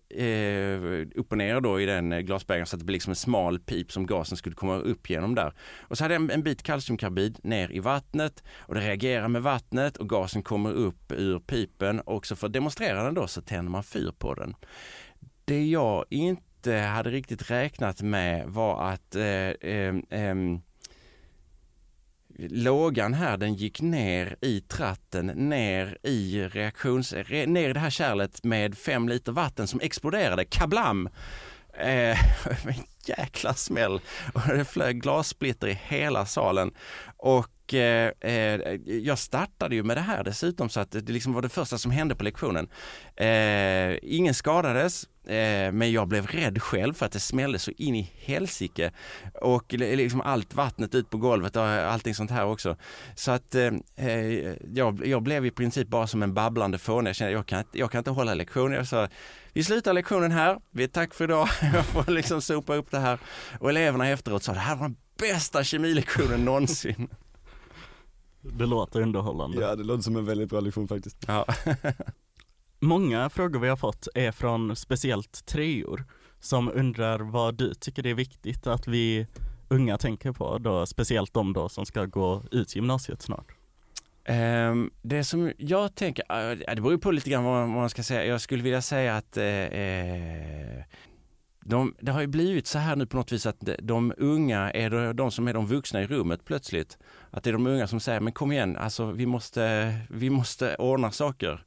upp 1.15 1.33
och 1.33 1.39
ner 1.39 1.61
då 1.61 1.81
i 1.81 1.87
den 1.87 2.27
glasbägaren 2.27 2.67
så 2.67 2.77
att 2.77 2.81
det 2.81 2.85
blev 2.85 2.95
liksom 2.95 3.11
en 3.11 3.17
smal 3.17 3.59
pip 3.59 3.93
som 3.93 4.07
gasen 4.07 4.37
skulle 4.37 4.55
komma 4.55 4.77
upp 4.77 5.11
genom 5.11 5.35
där. 5.35 5.55
Och 5.81 5.99
så 5.99 6.05
hade 6.05 6.15
jag 6.15 6.31
en 6.31 6.43
bit 6.43 6.63
kalciumkarbid 6.63 7.39
ner 7.43 7.73
i 7.73 7.79
vattnet 7.79 8.45
och 8.59 8.75
det 8.75 8.81
reagerar 8.81 9.29
med 9.29 9.43
vattnet 9.43 9.97
och 9.97 10.09
gasen 10.09 10.43
kommer 10.43 10.73
upp 10.73 11.13
ur 11.13 11.39
pipen 11.39 12.01
och 12.01 12.27
så 12.27 12.37
för 12.37 12.47
att 12.47 12.53
demonstrera 12.53 13.05
den 13.05 13.15
då 13.15 13.27
så 13.27 13.43
tänder 13.43 13.71
man 13.71 13.85
fyr 13.85 14.13
på 14.19 14.35
den. 14.35 14.55
Det 15.45 15.67
jag 15.67 16.05
inte 16.11 16.52
inte 16.63 16.77
eh, 16.77 16.85
hade 16.85 17.11
riktigt 17.11 17.51
räknat 17.51 18.03
med 18.03 18.49
var 18.49 18.83
att 18.91 19.15
eh, 19.15 19.25
eh, 19.25 19.95
eh, 20.11 20.35
lågan 22.39 23.15
här 23.15 23.37
den 23.37 23.55
gick 23.55 23.81
ner 23.81 24.37
i 24.41 24.61
tratten, 24.61 25.27
ner 25.27 25.99
i 26.03 26.49
reaktions... 26.49 27.15
ner 27.47 27.71
i 27.71 27.73
det 27.73 27.81
här 27.81 27.91
kärlet 27.91 28.45
med 28.45 28.79
fem 28.79 29.09
liter 29.09 29.33
vatten 29.33 29.67
som 29.67 29.81
exploderade, 29.81 30.45
kablam! 30.45 31.09
Eh, 31.75 32.19
en 32.67 32.85
jäkla 33.07 33.55
smäll 33.55 34.01
och 34.35 34.41
det 34.49 34.65
flög 34.65 35.03
glassplitter 35.03 35.69
i 35.69 35.79
hela 35.83 36.27
salen. 36.27 36.75
Och 37.17 37.62
eh, 37.75 38.13
eh, 38.21 38.61
jag 38.87 39.19
startade 39.19 39.75
ju 39.75 39.83
med 39.83 39.97
det 39.97 40.01
här 40.01 40.25
dessutom 40.25 40.69
så 40.69 40.81
att 40.81 40.91
det 40.91 41.13
liksom 41.13 41.33
var 41.33 41.43
det 41.43 41.49
första 41.49 41.79
som 41.79 41.91
hände 41.91 42.15
på 42.15 42.25
lektionen. 42.25 42.69
Eh, 43.17 43.99
ingen 44.03 44.35
skadades, 44.35 45.07
Eh, 45.27 45.73
men 45.73 45.93
jag 45.93 46.09
blev 46.09 46.27
rädd 46.27 46.63
själv 46.63 46.95
för 46.95 47.07
att 47.07 47.13
det 47.13 47.21
smällde 47.21 47.59
så 47.59 47.71
in 47.71 47.95
i 47.95 48.13
helsike. 48.17 48.93
Och 49.35 49.73
liksom 49.73 50.21
allt 50.21 50.55
vattnet 50.55 50.95
ut 50.95 51.11
på 51.11 51.19
golvet 51.19 51.57
och 51.57 51.63
allting 51.63 52.15
sånt 52.15 52.31
här 52.31 52.47
också. 52.47 52.77
Så 53.15 53.31
att 53.31 53.55
eh, 53.55 53.71
eh, 53.97 54.55
jag, 54.75 55.07
jag 55.07 55.23
blev 55.23 55.47
i 55.47 55.51
princip 55.51 55.89
bara 55.89 56.07
som 56.07 56.23
en 56.23 56.35
babblande 56.35 56.79
fåne. 56.79 57.09
Jag 57.09 57.17
kände 57.17 57.33
jag 57.33 57.47
kan, 57.47 57.65
jag 57.73 57.91
kan 57.91 57.99
inte 57.99 58.11
hålla 58.11 58.35
lektioner. 58.35 58.77
Jag 58.77 58.87
sa, 58.87 59.09
vi 59.53 59.65
slutar 59.65 59.93
lektionen 59.93 60.33
här, 60.33 60.59
vi 60.71 60.85
är 60.85 60.89
tack 60.89 61.15
för 61.15 61.25
idag. 61.25 61.49
Jag 61.75 61.85
får 61.85 62.11
liksom 62.13 62.43
sopa 62.43 62.75
upp 62.75 62.91
det 62.91 62.99
här. 62.99 63.19
Och 63.61 63.71
eleverna 63.71 64.09
efteråt 64.09 64.43
sa, 64.43 64.53
det 64.53 64.59
här 64.59 64.77
var 64.77 64.83
den 64.83 64.97
bästa 65.19 65.65
kemilektionen 65.65 66.45
någonsin. 66.45 67.09
Det 68.43 68.67
låter 68.67 69.01
underhållande. 69.01 69.61
Ja, 69.61 69.77
det 69.77 69.85
låter 69.85 70.03
som 70.03 70.17
en 70.17 70.25
väldigt 70.25 70.51
bra 70.51 70.61
lektion 70.61 70.89
faktiskt. 70.89 71.17
Ja. 71.29 71.47
Många 72.81 73.31
frågor 73.31 73.59
vi 73.59 73.69
har 73.69 73.77
fått 73.77 74.09
är 74.15 74.33
från 74.33 74.77
speciellt 74.77 75.47
treor 75.47 76.05
som 76.41 76.69
undrar 76.75 77.19
vad 77.19 77.55
du 77.55 77.75
tycker 77.75 78.03
det 78.03 78.11
är 78.11 78.15
viktigt 78.15 78.67
att 78.67 78.89
vi 78.89 79.27
unga 79.69 79.99
tänker 79.99 80.33
på 80.33 80.59
då, 80.59 80.87
speciellt 80.87 81.35
de 81.35 81.53
då 81.53 81.69
som 81.69 81.87
ska 81.87 82.05
gå 82.05 82.43
ut 82.51 82.77
gymnasiet 82.77 83.23
snart. 83.23 83.47
Um, 84.29 84.91
det 85.03 85.25
som 85.25 85.53
jag 85.59 85.95
tänker, 85.95 86.51
uh, 86.51 86.59
det 86.75 86.83
beror 86.83 86.97
på 86.97 87.11
lite 87.11 87.31
grann 87.31 87.45
vad 87.45 87.69
man 87.69 87.91
ska 87.91 88.03
säga. 88.03 88.25
Jag 88.25 88.41
skulle 88.41 88.63
vilja 88.63 88.83
säga 88.83 89.17
att 89.17 89.37
uh, 89.37 89.45
uh, 89.45 90.83
de, 91.65 91.95
det 92.01 92.13
har 92.13 92.21
ju 92.21 92.27
blivit 92.27 92.67
så 92.67 92.79
här 92.79 92.97
nu 92.97 93.07
på 93.07 93.17
något 93.17 93.33
vis 93.33 93.47
att 93.47 93.69
de 93.83 94.13
unga 94.17 94.71
är 94.71 95.13
de 95.13 95.31
som 95.31 95.49
är 95.49 95.55
de 95.55 95.67
vuxna 95.67 96.03
i 96.03 96.07
rummet 96.07 96.45
plötsligt. 96.45 96.99
Att 97.31 97.45
det 97.45 97.51
är 97.51 97.53
de 97.53 97.67
unga 97.67 97.87
som 97.87 98.01
säger, 98.01 98.21
men 98.21 98.33
kom 98.33 98.53
igen, 98.53 98.77
alltså 98.77 99.13
vi 99.13 99.27
måste, 99.27 99.95
vi 100.11 100.31
måste 100.31 100.75
ordna 100.75 101.11
saker. 101.11 101.65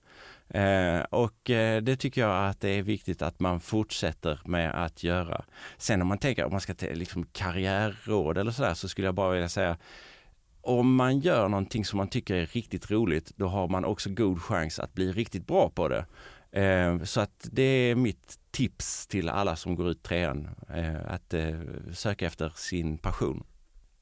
Eh, 0.49 0.99
och 1.09 1.49
eh, 1.49 1.81
det 1.81 1.95
tycker 1.95 2.21
jag 2.21 2.49
att 2.49 2.61
det 2.61 2.69
är 2.69 2.81
viktigt 2.81 3.21
att 3.21 3.39
man 3.39 3.59
fortsätter 3.59 4.39
med 4.45 4.85
att 4.85 5.03
göra. 5.03 5.45
Sen 5.77 6.01
om 6.01 6.07
man 6.07 6.17
tänker 6.17 6.45
om 6.45 6.51
man 6.51 6.61
ska 6.61 6.73
till 6.73 6.97
liksom 6.99 7.25
karriärråd 7.25 8.37
eller 8.37 8.51
sådär 8.51 8.73
så 8.73 8.87
skulle 8.87 9.07
jag 9.07 9.15
bara 9.15 9.31
vilja 9.31 9.49
säga 9.49 9.77
om 10.61 10.95
man 10.95 11.19
gör 11.19 11.49
någonting 11.49 11.85
som 11.85 11.97
man 11.97 12.07
tycker 12.07 12.35
är 12.35 12.45
riktigt 12.45 12.91
roligt, 12.91 13.31
då 13.35 13.47
har 13.47 13.67
man 13.67 13.85
också 13.85 14.09
god 14.09 14.41
chans 14.41 14.79
att 14.79 14.93
bli 14.93 15.11
riktigt 15.11 15.47
bra 15.47 15.69
på 15.69 15.87
det. 15.87 16.05
Eh, 16.61 17.03
så 17.03 17.21
att 17.21 17.47
det 17.51 17.61
är 17.61 17.95
mitt 17.95 18.39
tips 18.55 19.07
till 19.07 19.29
alla 19.29 19.55
som 19.55 19.75
går 19.75 19.89
ut 19.89 20.03
trean, 20.03 20.49
eh, 20.69 21.13
att 21.13 21.33
eh, 21.33 21.59
söka 21.93 22.25
efter 22.25 22.51
sin 22.55 22.97
passion. 22.97 23.43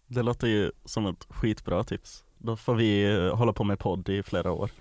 Det 0.07 0.23
låter 0.23 0.47
ju 0.47 0.71
som 0.85 1.05
ett 1.05 1.27
skitbra 1.29 1.83
tips. 1.83 2.23
Då 2.37 2.57
får 2.57 2.75
vi 2.75 3.15
eh, 3.15 3.35
hålla 3.35 3.53
på 3.53 3.63
med 3.63 3.79
podd 3.79 4.09
i 4.09 4.23
flera 4.23 4.51
år. 4.51 4.69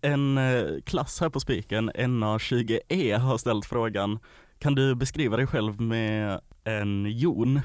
En 0.00 0.38
klass 0.84 1.20
här 1.20 1.28
på 1.28 1.40
Spiken, 1.40 1.90
NA20E, 1.90 3.18
har 3.18 3.38
ställt 3.38 3.66
frågan 3.66 4.18
Kan 4.58 4.74
du 4.74 4.94
beskriva 4.94 5.36
dig 5.36 5.46
själv 5.46 5.80
med 5.80 6.40
en 6.64 7.06
jon? 7.06 7.60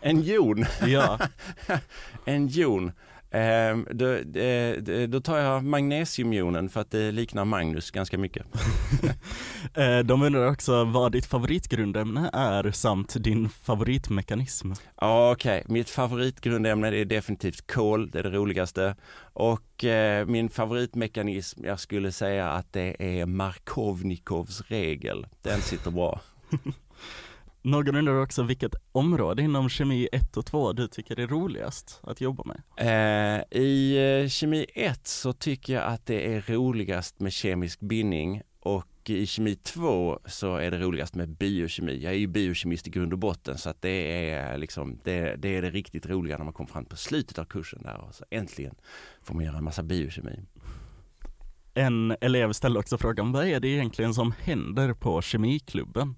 En 0.00 0.22
jon? 0.22 0.64
Ja. 0.86 1.18
en 2.24 2.48
jon. 2.48 2.92
Eh, 3.30 3.76
då, 3.90 4.12
eh, 4.40 5.08
då, 5.08 5.20
tar 5.20 5.38
jag 5.38 5.64
magnesiumjonen 5.64 6.68
för 6.68 6.80
att 6.80 6.90
det 6.90 7.12
liknar 7.12 7.44
Magnus 7.44 7.90
ganska 7.90 8.18
mycket. 8.18 8.46
eh, 9.74 9.98
de 9.98 10.22
undrar 10.22 10.50
också 10.50 10.84
vad 10.84 11.12
ditt 11.12 11.26
favoritgrundämne 11.26 12.30
är 12.32 12.70
samt 12.70 13.14
din 13.24 13.48
favoritmekanism. 13.48 14.72
Ja, 15.00 15.32
Okej, 15.32 15.60
okay. 15.60 15.74
mitt 15.74 15.90
favoritgrundämne 15.90 16.88
är 16.88 17.04
definitivt 17.04 17.72
kol, 17.72 18.10
det 18.10 18.18
är 18.18 18.22
det 18.22 18.30
roligaste. 18.30 18.96
Och 19.32 19.84
eh, 19.84 20.26
min 20.26 20.50
favoritmekanism, 20.50 21.64
jag 21.64 21.80
skulle 21.80 22.12
säga 22.12 22.48
att 22.48 22.72
det 22.72 23.20
är 23.20 23.26
Markovnikovs 23.26 24.62
regel. 24.68 25.26
Den 25.42 25.60
sitter 25.60 25.90
bra. 25.90 26.20
Någon 27.62 27.96
undrar 27.96 28.22
också 28.22 28.42
vilket 28.42 28.74
område 28.92 29.42
inom 29.42 29.68
kemi 29.68 30.08
1 30.12 30.36
och 30.36 30.46
2 30.46 30.72
du 30.72 30.88
tycker 30.88 31.20
är 31.20 31.26
roligast 31.26 32.00
att 32.02 32.20
jobba 32.20 32.44
med? 32.44 32.62
Eh, 32.76 33.60
I 33.62 33.96
eh, 34.22 34.28
kemi 34.28 34.66
1 34.74 35.06
så 35.06 35.32
tycker 35.32 35.74
jag 35.74 35.84
att 35.84 36.06
det 36.06 36.34
är 36.34 36.40
roligast 36.40 37.20
med 37.20 37.32
kemisk 37.32 37.80
bindning 37.80 38.42
och 38.60 38.86
i 39.10 39.26
kemi 39.26 39.54
2 39.54 40.18
så 40.26 40.56
är 40.56 40.70
det 40.70 40.78
roligast 40.78 41.14
med 41.14 41.28
biokemi. 41.28 41.98
Jag 42.02 42.12
är 42.12 42.16
ju 42.16 42.26
biokemist 42.26 42.86
i 42.86 42.90
grund 42.90 43.12
och 43.12 43.18
botten 43.18 43.58
så 43.58 43.70
att 43.70 43.82
det 43.82 44.30
är 44.30 44.58
liksom 44.58 45.00
det, 45.04 45.36
det 45.36 45.56
är 45.56 45.62
det 45.62 45.70
riktigt 45.70 46.06
roliga 46.06 46.36
när 46.38 46.44
man 46.44 46.54
kommer 46.54 46.70
fram 46.70 46.84
på 46.84 46.96
slutet 46.96 47.38
av 47.38 47.44
kursen 47.44 47.82
där 47.82 48.00
och 48.08 48.14
så 48.14 48.24
äntligen 48.30 48.74
får 49.22 49.34
man 49.34 49.44
göra 49.44 49.58
en 49.58 49.64
massa 49.64 49.82
biokemi. 49.82 50.40
En 51.74 52.16
elev 52.20 52.52
ställde 52.52 52.80
också 52.80 52.98
frågan, 52.98 53.32
vad 53.32 53.46
är 53.46 53.60
det 53.60 53.68
egentligen 53.68 54.14
som 54.14 54.32
händer 54.32 54.94
på 54.94 55.22
kemiklubben? 55.22 56.14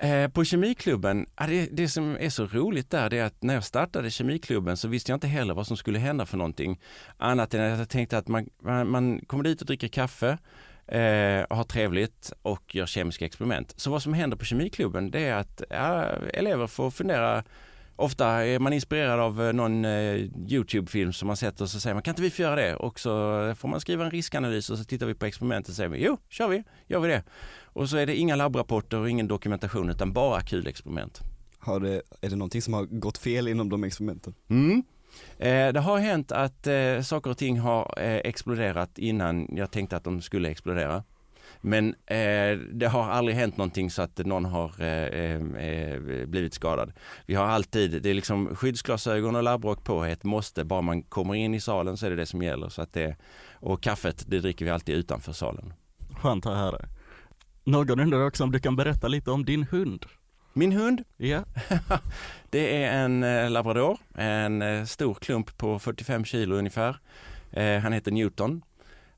Eh, 0.00 0.28
på 0.28 0.44
Kemiklubben, 0.44 1.26
det, 1.48 1.68
det 1.72 1.88
som 1.88 2.16
är 2.20 2.30
så 2.30 2.46
roligt 2.46 2.90
där 2.90 3.10
det 3.10 3.18
är 3.18 3.24
att 3.24 3.42
när 3.42 3.54
jag 3.54 3.64
startade 3.64 4.10
Kemiklubben 4.10 4.76
så 4.76 4.88
visste 4.88 5.12
jag 5.12 5.16
inte 5.16 5.26
heller 5.26 5.54
vad 5.54 5.66
som 5.66 5.76
skulle 5.76 5.98
hända 5.98 6.26
för 6.26 6.36
någonting. 6.36 6.80
Annat 7.16 7.54
än 7.54 7.72
att 7.72 7.78
jag 7.78 7.88
tänkte 7.88 8.18
att 8.18 8.28
man, 8.28 8.48
man, 8.62 8.90
man 8.90 9.20
kommer 9.26 9.44
dit 9.44 9.60
och 9.60 9.66
dricker 9.66 9.88
kaffe 9.88 10.38
eh, 10.86 11.42
och 11.42 11.56
har 11.56 11.64
trevligt 11.64 12.32
och 12.42 12.74
gör 12.74 12.86
kemiska 12.86 13.24
experiment. 13.24 13.74
Så 13.76 13.90
vad 13.90 14.02
som 14.02 14.14
händer 14.14 14.36
på 14.36 14.44
Kemiklubben 14.44 15.10
det 15.10 15.24
är 15.24 15.34
att 15.34 15.62
ja, 15.70 16.04
elever 16.32 16.66
får 16.66 16.90
fundera 16.90 17.44
Ofta 17.96 18.26
är 18.26 18.58
man 18.58 18.72
inspirerad 18.72 19.20
av 19.20 19.42
eh, 19.42 19.52
någon 19.52 19.84
eh, 19.84 20.14
Youtube-film 20.48 21.12
som 21.12 21.26
man 21.26 21.36
sett 21.36 21.60
och 21.60 21.70
så 21.70 21.80
säger 21.80 21.94
man 21.94 22.02
kan 22.02 22.12
inte 22.12 22.22
vi 22.22 22.30
få 22.30 22.42
göra 22.42 22.56
det? 22.56 22.74
Och 22.74 23.00
så 23.00 23.10
får 23.58 23.68
man 23.68 23.80
skriva 23.80 24.04
en 24.04 24.10
riskanalys 24.10 24.70
och 24.70 24.78
så 24.78 24.84
tittar 24.84 25.06
vi 25.06 25.14
på 25.14 25.26
experimentet 25.26 25.68
och 25.68 25.76
säger 25.76 25.90
vi, 25.90 26.04
jo, 26.04 26.18
kör 26.28 26.48
vi, 26.48 26.64
gör 26.86 27.00
vi 27.00 27.08
det. 27.08 27.22
Och 27.64 27.88
så 27.88 27.96
är 27.96 28.06
det 28.06 28.16
inga 28.16 28.36
labbrapporter 28.36 28.98
och 28.98 29.10
ingen 29.10 29.28
dokumentation 29.28 29.90
utan 29.90 30.12
bara 30.12 30.40
kul 30.40 30.66
experiment. 30.66 31.20
Har 31.58 31.80
det, 31.80 32.02
är 32.20 32.30
det 32.30 32.36
någonting 32.36 32.62
som 32.62 32.74
har 32.74 32.84
gått 32.84 33.18
fel 33.18 33.48
inom 33.48 33.68
de 33.68 33.84
experimenten? 33.84 34.34
Mm. 34.50 34.82
Eh, 35.38 35.72
det 35.72 35.80
har 35.80 35.98
hänt 35.98 36.32
att 36.32 36.66
eh, 36.66 37.00
saker 37.00 37.30
och 37.30 37.38
ting 37.38 37.58
har 37.58 37.94
eh, 37.98 38.16
exploderat 38.16 38.98
innan 38.98 39.56
jag 39.56 39.70
tänkte 39.70 39.96
att 39.96 40.04
de 40.04 40.22
skulle 40.22 40.48
explodera. 40.48 41.04
Men 41.60 41.94
eh, 42.06 42.58
det 42.72 42.88
har 42.90 43.10
aldrig 43.10 43.36
hänt 43.36 43.56
någonting 43.56 43.90
så 43.90 44.02
att 44.02 44.18
någon 44.18 44.44
har 44.44 44.72
eh, 44.80 45.34
eh, 45.34 46.00
blivit 46.26 46.54
skadad. 46.54 46.92
Vi 47.26 47.34
har 47.34 47.46
alltid, 47.46 48.02
det 48.02 48.10
är 48.10 48.14
liksom 48.14 48.56
skyddsglasögon 48.56 49.36
och 49.36 49.42
labbrock 49.42 49.84
på 49.84 50.04
ett 50.04 50.24
måste. 50.24 50.64
Bara 50.64 50.80
man 50.80 51.02
kommer 51.02 51.34
in 51.34 51.54
i 51.54 51.60
salen 51.60 51.96
så 51.96 52.06
är 52.06 52.10
det 52.10 52.16
det 52.16 52.26
som 52.26 52.42
gäller. 52.42 52.68
Så 52.68 52.82
att 52.82 52.92
det, 52.92 53.16
och 53.54 53.82
kaffet 53.82 54.24
det 54.26 54.38
dricker 54.38 54.64
vi 54.64 54.70
alltid 54.70 54.94
utanför 54.94 55.32
salen. 55.32 55.72
Skönt 56.10 56.46
att 56.46 56.56
höra. 56.56 56.78
Någon 57.64 58.00
undrar 58.00 58.26
också 58.26 58.44
om 58.44 58.52
du 58.52 58.58
kan 58.58 58.76
berätta 58.76 59.08
lite 59.08 59.30
om 59.30 59.44
din 59.44 59.62
hund? 59.62 60.06
Min 60.52 60.72
hund, 60.72 61.04
Ja, 61.16 61.44
det 62.50 62.84
är 62.84 63.04
en 63.04 63.22
eh, 63.22 63.50
labrador, 63.50 63.98
en 64.14 64.62
eh, 64.62 64.84
stor 64.84 65.14
klump 65.14 65.58
på 65.58 65.78
45 65.78 66.24
kilo 66.24 66.56
ungefär. 66.56 66.96
Eh, 67.52 67.78
han 67.78 67.92
heter 67.92 68.12
Newton. 68.12 68.62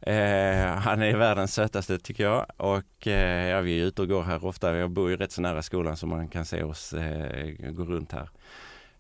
Eh, 0.01 0.67
han 0.67 1.03
är 1.03 1.17
världens 1.17 1.55
sötaste 1.55 1.99
tycker 1.99 2.25
jag 2.25 2.47
och 2.57 3.07
eh, 3.07 3.49
ja, 3.49 3.61
vi 3.61 3.81
är 3.81 3.85
ute 3.85 4.03
och 4.03 4.09
går 4.09 4.23
här 4.23 4.45
ofta. 4.45 4.77
Jag 4.77 4.91
bor 4.91 5.11
ju 5.11 5.17
rätt 5.17 5.33
så 5.33 5.41
nära 5.43 5.63
skolan 5.63 5.97
så 5.97 6.07
man 6.07 6.29
kan 6.29 6.45
se 6.45 6.63
oss 6.63 6.93
eh, 6.93 7.71
gå 7.71 7.85
runt 7.85 8.13
här. 8.13 8.31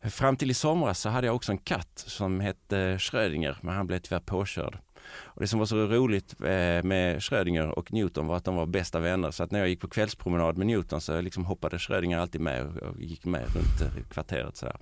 Fram 0.02 0.36
till 0.36 0.50
i 0.50 0.54
somras 0.54 1.00
så 1.00 1.08
hade 1.08 1.26
jag 1.26 1.36
också 1.36 1.52
en 1.52 1.58
katt 1.58 2.04
som 2.06 2.40
hette 2.40 2.98
Schrödinger 2.98 3.56
men 3.60 3.74
han 3.74 3.86
blev 3.86 3.98
tyvärr 3.98 4.20
påkörd. 4.20 4.78
Och 5.10 5.40
det 5.40 5.48
som 5.48 5.58
var 5.58 5.66
så 5.66 5.76
roligt 5.76 6.40
eh, 6.40 6.82
med 6.82 7.22
Schrödinger 7.22 7.78
och 7.78 7.92
Newton 7.92 8.26
var 8.26 8.36
att 8.36 8.44
de 8.44 8.56
var 8.56 8.66
bästa 8.66 9.00
vänner 9.00 9.30
så 9.30 9.42
att 9.42 9.50
när 9.50 9.58
jag 9.58 9.68
gick 9.68 9.80
på 9.80 9.88
kvällspromenad 9.88 10.56
med 10.56 10.66
Newton 10.66 11.00
så 11.00 11.20
liksom 11.20 11.44
hoppade 11.44 11.78
Schrödinger 11.78 12.18
alltid 12.18 12.40
med 12.40 12.66
och 12.66 13.00
gick 13.00 13.24
med 13.24 13.42
runt 13.42 13.80
eh, 13.80 14.02
kvarteret 14.10 14.56
så 14.56 14.66
här. 14.66 14.76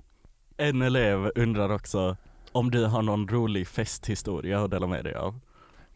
en 0.57 0.81
elev 0.81 1.31
undrar 1.35 1.69
också 1.69 2.17
om 2.51 2.71
du 2.71 2.85
har 2.85 3.01
någon 3.01 3.27
rolig 3.27 3.67
festhistoria 3.67 4.63
att 4.63 4.71
dela 4.71 4.87
med 4.87 5.03
dig 5.03 5.15
av? 5.15 5.39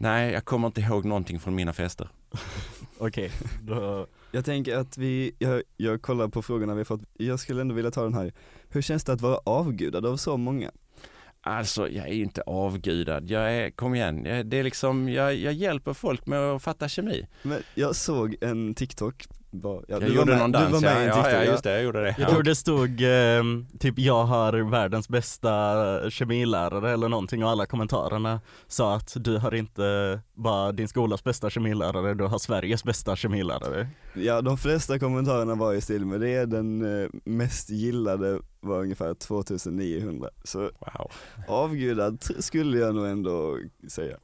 Nej, 0.02 0.32
jag 0.32 0.46
kommer 0.46 0.68
inte 0.68 0.82
ihåg 0.82 1.06
någonting 1.06 1.40
från 1.40 1.56
mina 1.56 1.74
fester. 1.74 2.10
Okej, 2.98 3.32
då 3.62 4.08
Jag 4.32 4.46
tänker 4.46 4.78
att 4.78 4.98
vi, 4.98 5.36
jag, 5.40 5.64
jag 5.78 6.02
kollar 6.02 6.28
på 6.28 6.42
frågorna 6.42 6.74
vi 6.74 6.80
har 6.80 6.86
fått, 6.86 7.02
jag 7.18 7.40
skulle 7.40 7.62
ändå 7.62 7.76
vilja 7.76 7.92
ta 7.92 8.04
den 8.04 8.14
här. 8.14 8.34
Hur 8.70 8.82
känns 8.82 9.04
det 9.04 9.14
att 9.14 9.22
vara 9.22 9.40
avgudad 9.46 10.06
av 10.06 10.18
så 10.18 10.38
många? 10.38 10.72
Alltså, 11.42 11.90
jag 11.90 12.08
är 12.08 12.14
inte 12.14 12.42
avgudad. 12.42 13.30
Jag 13.30 13.54
är, 13.54 13.70
kom 13.70 13.96
igen, 13.96 14.26
jag, 14.26 14.46
det 14.46 14.58
är 14.58 14.64
liksom, 14.64 15.10
jag, 15.10 15.36
jag 15.36 15.54
hjälper 15.54 15.94
folk 15.94 16.26
med 16.26 16.40
att 16.40 16.64
fatta 16.64 16.88
kemi. 16.88 17.28
Men 17.44 17.60
jag 17.76 17.96
såg 17.96 18.36
en 18.42 18.74
TikTok, 18.74 19.28
var, 19.54 19.76
ja, 19.76 19.84
Jag 19.88 20.02
du 20.02 20.08
var 20.08 20.14
gjorde 20.16 20.32
med, 20.32 20.40
någon 20.40 20.52
du 20.52 20.58
dans, 20.60 20.74
var 20.74 20.82
med 20.82 21.08
ja, 21.08 21.30
ja, 21.30 21.32
ja, 21.32 21.44
just 21.52 21.64
det, 21.64 21.72
jag 21.72 21.84
gjorde 21.84 22.02
det. 22.02 22.16
Jag 22.20 22.30
tror 22.30 22.44
det 22.44 22.56
stod 22.56 23.02
eh, 23.02 23.44
typ 23.80 24.00
jag 24.00 24.24
har 24.24 24.72
världens 24.72 25.10
bästa 25.10 26.10
kemilärare 26.10 26.92
eller 26.92 27.10
någonting 27.10 27.44
och 27.44 27.50
alla 27.50 27.66
kommentarerna 27.66 28.42
sa 28.68 28.96
att 28.96 29.14
du 29.16 29.38
har 29.38 29.54
inte 29.54 30.20
bara 30.34 30.72
din 30.72 30.88
skolas 30.88 31.24
bästa 31.24 31.50
kemilärare, 31.50 32.14
du 32.14 32.24
har 32.24 32.40
Sveriges 32.40 32.84
bästa 32.84 33.16
kemilärare. 33.16 33.88
Ja 34.14 34.42
de 34.42 34.58
flesta 34.58 35.00
kommentarerna 35.00 35.56
var 35.56 35.74
i 35.74 35.82
stil 35.82 36.06
med 36.06 36.20
det, 36.22 36.46
den 36.46 37.02
eh, 37.04 37.10
mest 37.26 37.70
gillade 37.70 38.40
var 38.60 38.80
ungefär 38.80 39.14
2900. 39.14 40.30
Så 40.44 40.60
Wow. 40.60 41.12
avgudad 41.48 42.24
skulle 42.40 42.78
jag 42.78 42.96
nog 42.96 43.08
ändå 43.08 43.58
säga. 43.88 44.18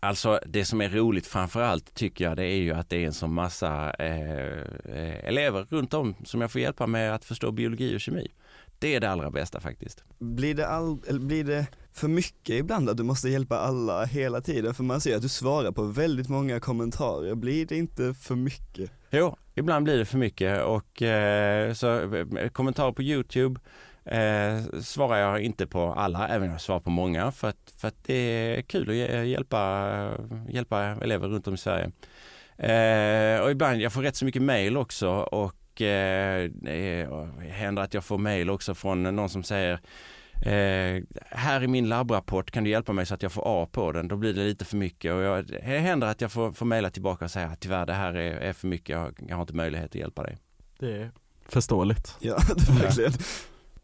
Alltså 0.00 0.40
det 0.46 0.64
som 0.64 0.80
är 0.80 0.88
roligt 0.88 1.26
framförallt 1.26 1.94
tycker 1.94 2.24
jag 2.24 2.36
det 2.36 2.44
är 2.44 2.56
ju 2.56 2.72
att 2.72 2.90
det 2.90 3.02
är 3.02 3.06
en 3.06 3.12
sån 3.12 3.34
massa 3.34 3.90
eh, 3.90 4.50
eh, 4.84 5.24
elever 5.24 5.66
runt 5.70 5.94
om 5.94 6.14
som 6.24 6.40
jag 6.40 6.50
får 6.50 6.60
hjälpa 6.60 6.86
med 6.86 7.14
att 7.14 7.24
förstå 7.24 7.52
biologi 7.52 7.96
och 7.96 8.00
kemi. 8.00 8.30
Det 8.78 8.94
är 8.94 9.00
det 9.00 9.10
allra 9.10 9.30
bästa 9.30 9.60
faktiskt. 9.60 10.04
Blir 10.18 10.54
det, 10.54 10.68
all, 10.68 10.98
blir 11.20 11.44
det 11.44 11.66
för 11.92 12.08
mycket 12.08 12.54
ibland 12.54 12.90
att 12.90 12.96
du 12.96 13.02
måste 13.02 13.28
hjälpa 13.28 13.58
alla 13.58 14.04
hela 14.04 14.40
tiden? 14.40 14.74
För 14.74 14.84
man 14.84 15.00
ser 15.00 15.16
att 15.16 15.22
du 15.22 15.28
svarar 15.28 15.72
på 15.72 15.82
väldigt 15.82 16.28
många 16.28 16.60
kommentarer, 16.60 17.34
blir 17.34 17.66
det 17.66 17.76
inte 17.76 18.14
för 18.14 18.34
mycket? 18.34 18.90
Jo, 19.10 19.36
ibland 19.54 19.84
blir 19.84 19.98
det 19.98 20.04
för 20.04 20.18
mycket 20.18 20.62
och 20.62 21.02
eh, 21.02 21.72
så 21.72 22.14
eh, 22.14 22.48
kommentarer 22.48 22.92
på 22.92 23.02
Youtube 23.02 23.60
eh, 24.06 24.80
svarar 24.80 25.16
jag 25.18 25.40
inte 25.40 25.66
på 25.66 25.92
alla, 25.92 26.28
även 26.28 26.48
om 26.48 26.52
jag 26.52 26.60
svarar 26.60 26.80
på 26.80 26.90
många 26.90 27.32
för 27.32 27.48
att, 27.48 27.72
för 27.78 27.88
att 27.88 28.04
det 28.04 28.14
är 28.14 28.62
kul 28.62 28.82
att 28.88 28.94
hj- 28.94 29.22
hjälpa, 29.24 30.10
hjälpa 30.48 30.82
elever 30.82 31.28
runt 31.28 31.48
om 31.48 31.54
i 31.54 31.58
Sverige. 31.58 31.90
Eh, 32.58 33.40
och 33.42 33.50
ibland, 33.50 33.80
jag 33.80 33.92
får 33.92 34.02
rätt 34.02 34.16
så 34.16 34.24
mycket 34.24 34.42
mail 34.42 34.76
också 34.76 35.08
och 35.10 35.82
eh, 35.82 36.50
det 36.50 37.08
händer 37.50 37.82
att 37.82 37.94
jag 37.94 38.04
får 38.04 38.18
mail 38.18 38.50
också 38.50 38.74
från 38.74 39.02
någon 39.02 39.28
som 39.28 39.42
säger 39.42 39.80
Eh, 40.36 41.02
här 41.30 41.62
i 41.62 41.66
min 41.66 41.88
labbrapport 41.88 42.50
kan 42.50 42.64
du 42.64 42.70
hjälpa 42.70 42.92
mig 42.92 43.06
så 43.06 43.14
att 43.14 43.22
jag 43.22 43.32
får 43.32 43.42
A 43.46 43.68
på 43.72 43.92
den. 43.92 44.08
Då 44.08 44.16
blir 44.16 44.34
det 44.34 44.40
lite 44.44 44.64
för 44.64 44.76
mycket 44.76 45.12
och 45.12 45.22
jag, 45.22 45.46
det 45.46 45.60
händer 45.62 46.06
att 46.06 46.20
jag 46.20 46.32
får, 46.32 46.52
får 46.52 46.66
mejla 46.66 46.90
tillbaka 46.90 47.24
och 47.24 47.30
säga 47.30 47.46
att 47.46 47.60
tyvärr 47.60 47.86
det 47.86 47.92
här 47.92 48.14
är, 48.14 48.32
är 48.36 48.52
för 48.52 48.66
mycket, 48.68 48.88
jag, 48.88 49.14
jag 49.28 49.36
har 49.36 49.42
inte 49.42 49.54
möjlighet 49.54 49.86
att 49.86 49.94
hjälpa 49.94 50.22
dig. 50.22 50.36
Det 50.78 50.92
är 50.96 51.10
förståeligt. 51.48 52.16
Ja, 52.20 52.36
det 52.56 52.72
är 52.72 52.82
verkligen. 52.82 53.12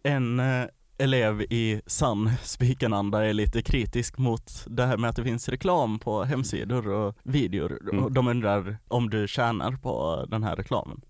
En 0.03 0.41
eh, 0.41 0.67
elev 0.99 1.43
i 1.43 1.83
sann 1.87 2.31
spikenanda 2.43 3.25
är 3.25 3.33
lite 3.33 3.63
kritisk 3.63 4.19
mot 4.19 4.65
det 4.67 4.87
här 4.87 4.97
med 4.97 5.11
att 5.11 5.17
det 5.17 5.25
finns 5.25 5.49
reklam 5.49 5.99
på 5.99 6.25
hemsidor 6.25 6.89
och 6.89 7.17
videor. 7.23 7.79
Mm. 7.93 8.15
De 8.15 8.29
undrar 8.29 8.77
om 8.89 9.11
du 9.11 9.29
tjänar 9.29 9.73
på 9.73 10.27
den 10.29 10.43
här 10.43 10.57
reklamen. 10.57 11.01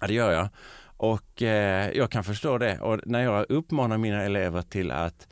Ja 0.00 0.06
det 0.06 0.14
gör 0.14 0.32
jag 0.32 0.48
och 0.96 1.42
eh, 1.42 1.90
jag 1.90 2.10
kan 2.10 2.24
förstå 2.24 2.58
det 2.58 2.80
och 2.80 3.00
när 3.06 3.20
jag 3.22 3.46
uppmanar 3.48 3.98
mina 3.98 4.22
elever 4.22 4.62
till 4.62 4.90
att 4.90 5.28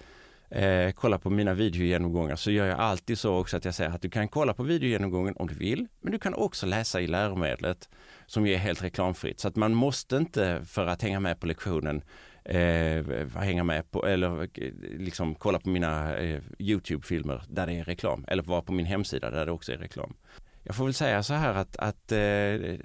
eh, 0.51 0.91
kolla 0.91 1.19
på 1.19 1.31
mina 1.31 1.55
videogenomgångar 1.55 2.37
så 2.37 2.51
gör 2.51 2.67
jag 2.67 2.79
alltid 2.79 3.19
så 3.19 3.37
också 3.37 3.57
att 3.57 3.65
jag 3.65 3.75
säger 3.75 3.91
att 3.91 4.03
du 4.03 4.11
kan 4.11 4.29
kolla 4.29 4.55
på 4.55 4.63
videogenomgången 4.63 5.37
om 5.37 5.47
du 5.47 5.55
vill 5.55 5.87
men 6.01 6.13
du 6.13 6.19
kan 6.19 6.35
också 6.35 6.67
läsa 6.67 7.01
i 7.01 7.07
läromedlet 7.07 7.89
som 8.27 8.47
ju 8.47 8.55
är 8.55 8.59
helt 8.59 8.85
reklamfritt 8.85 9.41
så 9.41 9.49
att 9.49 9.57
man 9.57 9.75
måste 9.75 10.17
inte 10.17 10.65
för 10.67 10.87
att 10.87 11.03
hänga 11.03 11.21
med 11.21 11.41
på 11.41 11.47
lektionen 11.47 12.03
eh, 12.45 13.29
hänga 13.37 13.65
med 13.65 13.91
på 13.91 14.07
eller 14.07 14.49
liksom 14.99 15.35
kolla 15.35 15.59
på 15.59 15.69
mina 15.69 16.17
eh, 16.17 16.41
Youtube-filmer 16.59 17.43
där 17.49 17.67
det 17.67 17.73
är 17.73 17.85
reklam 17.85 18.25
eller 18.29 18.43
vara 18.43 18.63
på 18.63 18.73
min 18.73 18.87
hemsida 18.87 19.31
där 19.31 19.47
det 19.47 19.53
också 19.53 19.73
är 19.73 19.77
reklam. 19.77 20.15
Jag 20.63 20.77
får 20.77 20.85
väl 20.85 20.95
säga 20.95 21.23
så 21.23 21.35
här 21.35 21.55
att, 21.55 21.77
att 21.77 22.13
eh, 22.13 22.19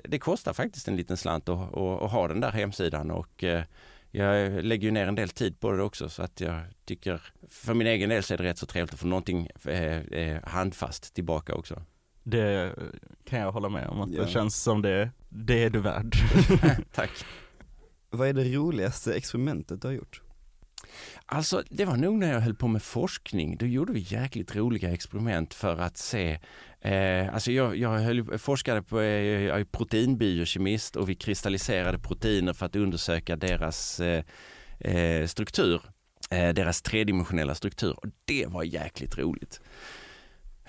det 0.03 0.19
kostar 0.21 0.53
faktiskt 0.53 0.87
en 0.87 0.95
liten 0.95 1.17
slant 1.17 1.49
att, 1.49 1.59
att, 1.77 2.01
att 2.01 2.11
ha 2.11 2.27
den 2.27 2.39
där 2.39 2.51
hemsidan 2.51 3.11
och 3.11 3.43
eh, 3.43 3.63
jag 4.11 4.63
lägger 4.65 4.83
ju 4.85 4.91
ner 4.91 5.07
en 5.07 5.15
del 5.15 5.29
tid 5.29 5.59
på 5.59 5.71
det 5.71 5.83
också 5.83 6.09
så 6.09 6.23
att 6.23 6.41
jag 6.41 6.59
tycker 6.85 7.21
för 7.49 7.73
min 7.73 7.87
egen 7.87 8.09
del 8.09 8.23
så 8.23 8.33
är 8.33 8.37
det 8.37 8.43
rätt 8.43 8.57
så 8.57 8.65
trevligt 8.65 8.93
att 8.93 8.99
få 8.99 9.07
någonting 9.07 9.49
eh, 9.65 9.97
eh, 9.99 10.43
handfast 10.43 11.13
tillbaka 11.15 11.55
också. 11.55 11.81
Det 12.23 12.75
kan 13.25 13.39
jag 13.39 13.51
hålla 13.51 13.69
med 13.69 13.87
om 13.87 14.01
att 14.01 14.09
Ja. 14.13 14.21
det 14.21 14.27
känns 14.29 14.61
som 14.63 14.81
det, 14.81 15.09
det 15.29 15.63
är 15.63 15.69
du 15.69 15.79
värd. 15.79 16.15
Tack! 16.93 17.09
Vad 18.09 18.27
är 18.27 18.33
det 18.33 18.55
roligaste 18.55 19.13
experimentet 19.13 19.81
du 19.81 19.87
har 19.87 19.95
gjort? 19.95 20.21
Alltså 21.25 21.63
det 21.69 21.85
var 21.85 21.97
nog 21.97 22.15
när 22.15 22.33
jag 22.33 22.41
höll 22.41 22.55
på 22.55 22.67
med 22.67 22.83
forskning. 22.83 23.57
Då 23.57 23.65
gjorde 23.65 23.93
vi 23.93 23.99
jäkligt 23.99 24.55
roliga 24.55 24.93
experiment 24.93 25.53
för 25.53 25.77
att 25.77 25.97
se 25.97 26.39
Eh, 26.81 27.33
alltså 27.33 27.51
jag, 27.51 27.77
jag 27.77 27.89
höll, 27.89 28.37
forskade 28.37 28.83
på 28.83 29.01
eh, 29.01 29.41
jag 29.41 29.59
är 29.59 29.65
proteinbiokemist 29.65 30.95
och 30.95 31.09
vi 31.09 31.15
kristalliserade 31.15 31.99
proteiner 31.99 32.53
för 32.53 32.65
att 32.65 32.75
undersöka 32.75 33.35
deras 33.35 33.99
eh, 33.99 34.23
eh, 34.79 35.27
struktur, 35.27 35.81
eh, 36.29 36.49
deras 36.49 36.81
tredimensionella 36.81 37.55
struktur 37.55 37.95
och 37.97 38.05
det 38.25 38.45
var 38.47 38.63
jäkligt 38.63 39.17
roligt. 39.17 39.61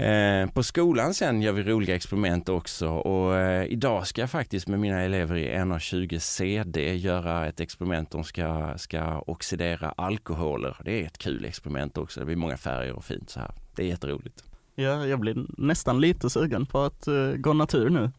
Eh, 0.01 0.51
på 0.51 0.63
skolan 0.63 1.15
sen 1.15 1.43
gör 1.43 1.53
vi 1.53 1.63
roliga 1.63 1.97
experiment 1.97 2.49
också 2.49 2.89
och 2.89 3.37
eh, 3.37 3.65
idag 3.65 4.07
ska 4.07 4.21
jag 4.21 4.31
faktiskt 4.31 4.69
med 4.69 4.81
mina 4.81 5.01
elever 5.01 5.37
i 5.37 5.55
120 5.55 6.17
CD 6.21 6.95
göra 6.95 7.47
ett 7.47 7.61
experiment. 7.61 8.11
De 8.11 8.25
ska, 8.25 8.75
ska 8.77 9.21
oxidera 9.21 9.91
alkoholer. 9.97 10.77
Det 10.85 11.03
är 11.03 11.07
ett 11.07 11.19
kul 11.19 11.45
experiment 11.45 11.99
också. 11.99 12.21
Det 12.21 12.27
blir 12.27 12.37
många 12.37 12.57
färger 12.57 12.93
och 12.93 13.05
fint 13.05 13.31
så 13.31 13.41
här. 13.41 13.51
Det 13.77 13.83
är 13.83 13.87
jätteroligt. 13.87 14.45
Ja, 14.75 15.07
jag 15.07 15.21
blir 15.21 15.47
nästan 15.59 16.01
lite 16.01 16.31
sugen 16.31 16.67
på 16.67 16.81
att 16.81 17.09
uh, 17.09 17.35
gå 17.35 17.53
natur 17.53 17.91
nu. 17.91 18.11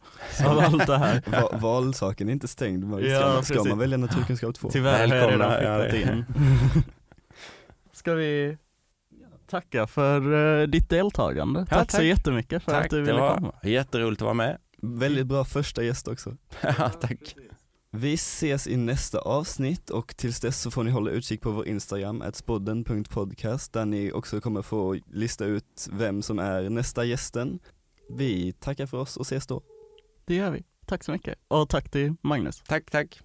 Av 0.46 0.58
allt 0.58 0.86
det 0.86 0.98
här. 0.98 1.22
Va 1.30 1.58
valsaken 1.58 2.28
är 2.28 2.32
inte 2.32 2.48
stängd, 2.48 2.84
ska, 2.84 3.00
Ja, 3.00 3.32
man, 3.34 3.44
ska 3.44 3.64
man 3.64 3.78
välja 3.78 3.98
naturkunskap 3.98 4.54
2? 4.54 4.70
Tyvärr 4.70 5.08
har 5.08 5.16
jag 5.16 5.32
redan 5.32 5.62
ja, 5.62 5.96
in. 5.96 6.24
Ska 7.92 8.14
vi 8.14 8.56
tacka 9.52 9.86
för 9.86 10.32
uh, 10.32 10.68
ditt 10.68 10.88
deltagande. 10.90 11.60
Ja, 11.60 11.66
tack, 11.76 11.90
så 11.90 11.96
tack. 11.96 12.06
jättemycket 12.06 12.62
för 12.62 12.72
Tack, 12.72 12.84
att 12.84 12.90
du 12.90 13.00
ville 13.02 13.18
komma. 13.18 13.54
jätteroligt 13.62 14.22
att 14.22 14.24
vara 14.24 14.34
med. 14.34 14.58
Väldigt 14.82 15.26
bra 15.26 15.44
första 15.44 15.82
gäst 15.82 16.08
också. 16.08 16.36
Ja, 16.62 16.88
Tack. 16.88 17.34
Vi 17.90 18.14
ses 18.14 18.66
i 18.66 18.76
nästa 18.76 19.18
avsnitt 19.18 19.90
och 19.90 20.16
tills 20.16 20.40
dess 20.40 20.60
så 20.60 20.70
får 20.70 20.84
ni 20.84 20.90
hålla 20.90 21.10
utkik 21.10 21.40
på 21.40 21.50
vår 21.50 21.66
Instagram, 21.68 22.22
spodden.podcast, 22.32 23.72
där 23.72 23.84
ni 23.86 24.12
också 24.12 24.40
kommer 24.40 24.62
få 24.62 24.96
lista 25.06 25.44
ut 25.44 25.88
vem 25.92 26.22
som 26.22 26.38
är 26.38 26.70
nästa 26.70 27.04
gästen. 27.04 27.58
Vi 28.10 28.52
tackar 28.52 28.86
för 28.86 28.98
oss 28.98 29.16
och 29.16 29.22
ses 29.26 29.46
då. 29.46 29.62
Det 30.24 30.34
gör 30.34 30.50
vi. 30.50 30.64
Tack 30.86 31.04
så 31.04 31.12
mycket. 31.12 31.38
Och 31.48 31.68
tack 31.68 31.90
till 31.90 32.14
Magnus. 32.22 32.62
Tack, 32.66 32.90
tack. 32.90 33.20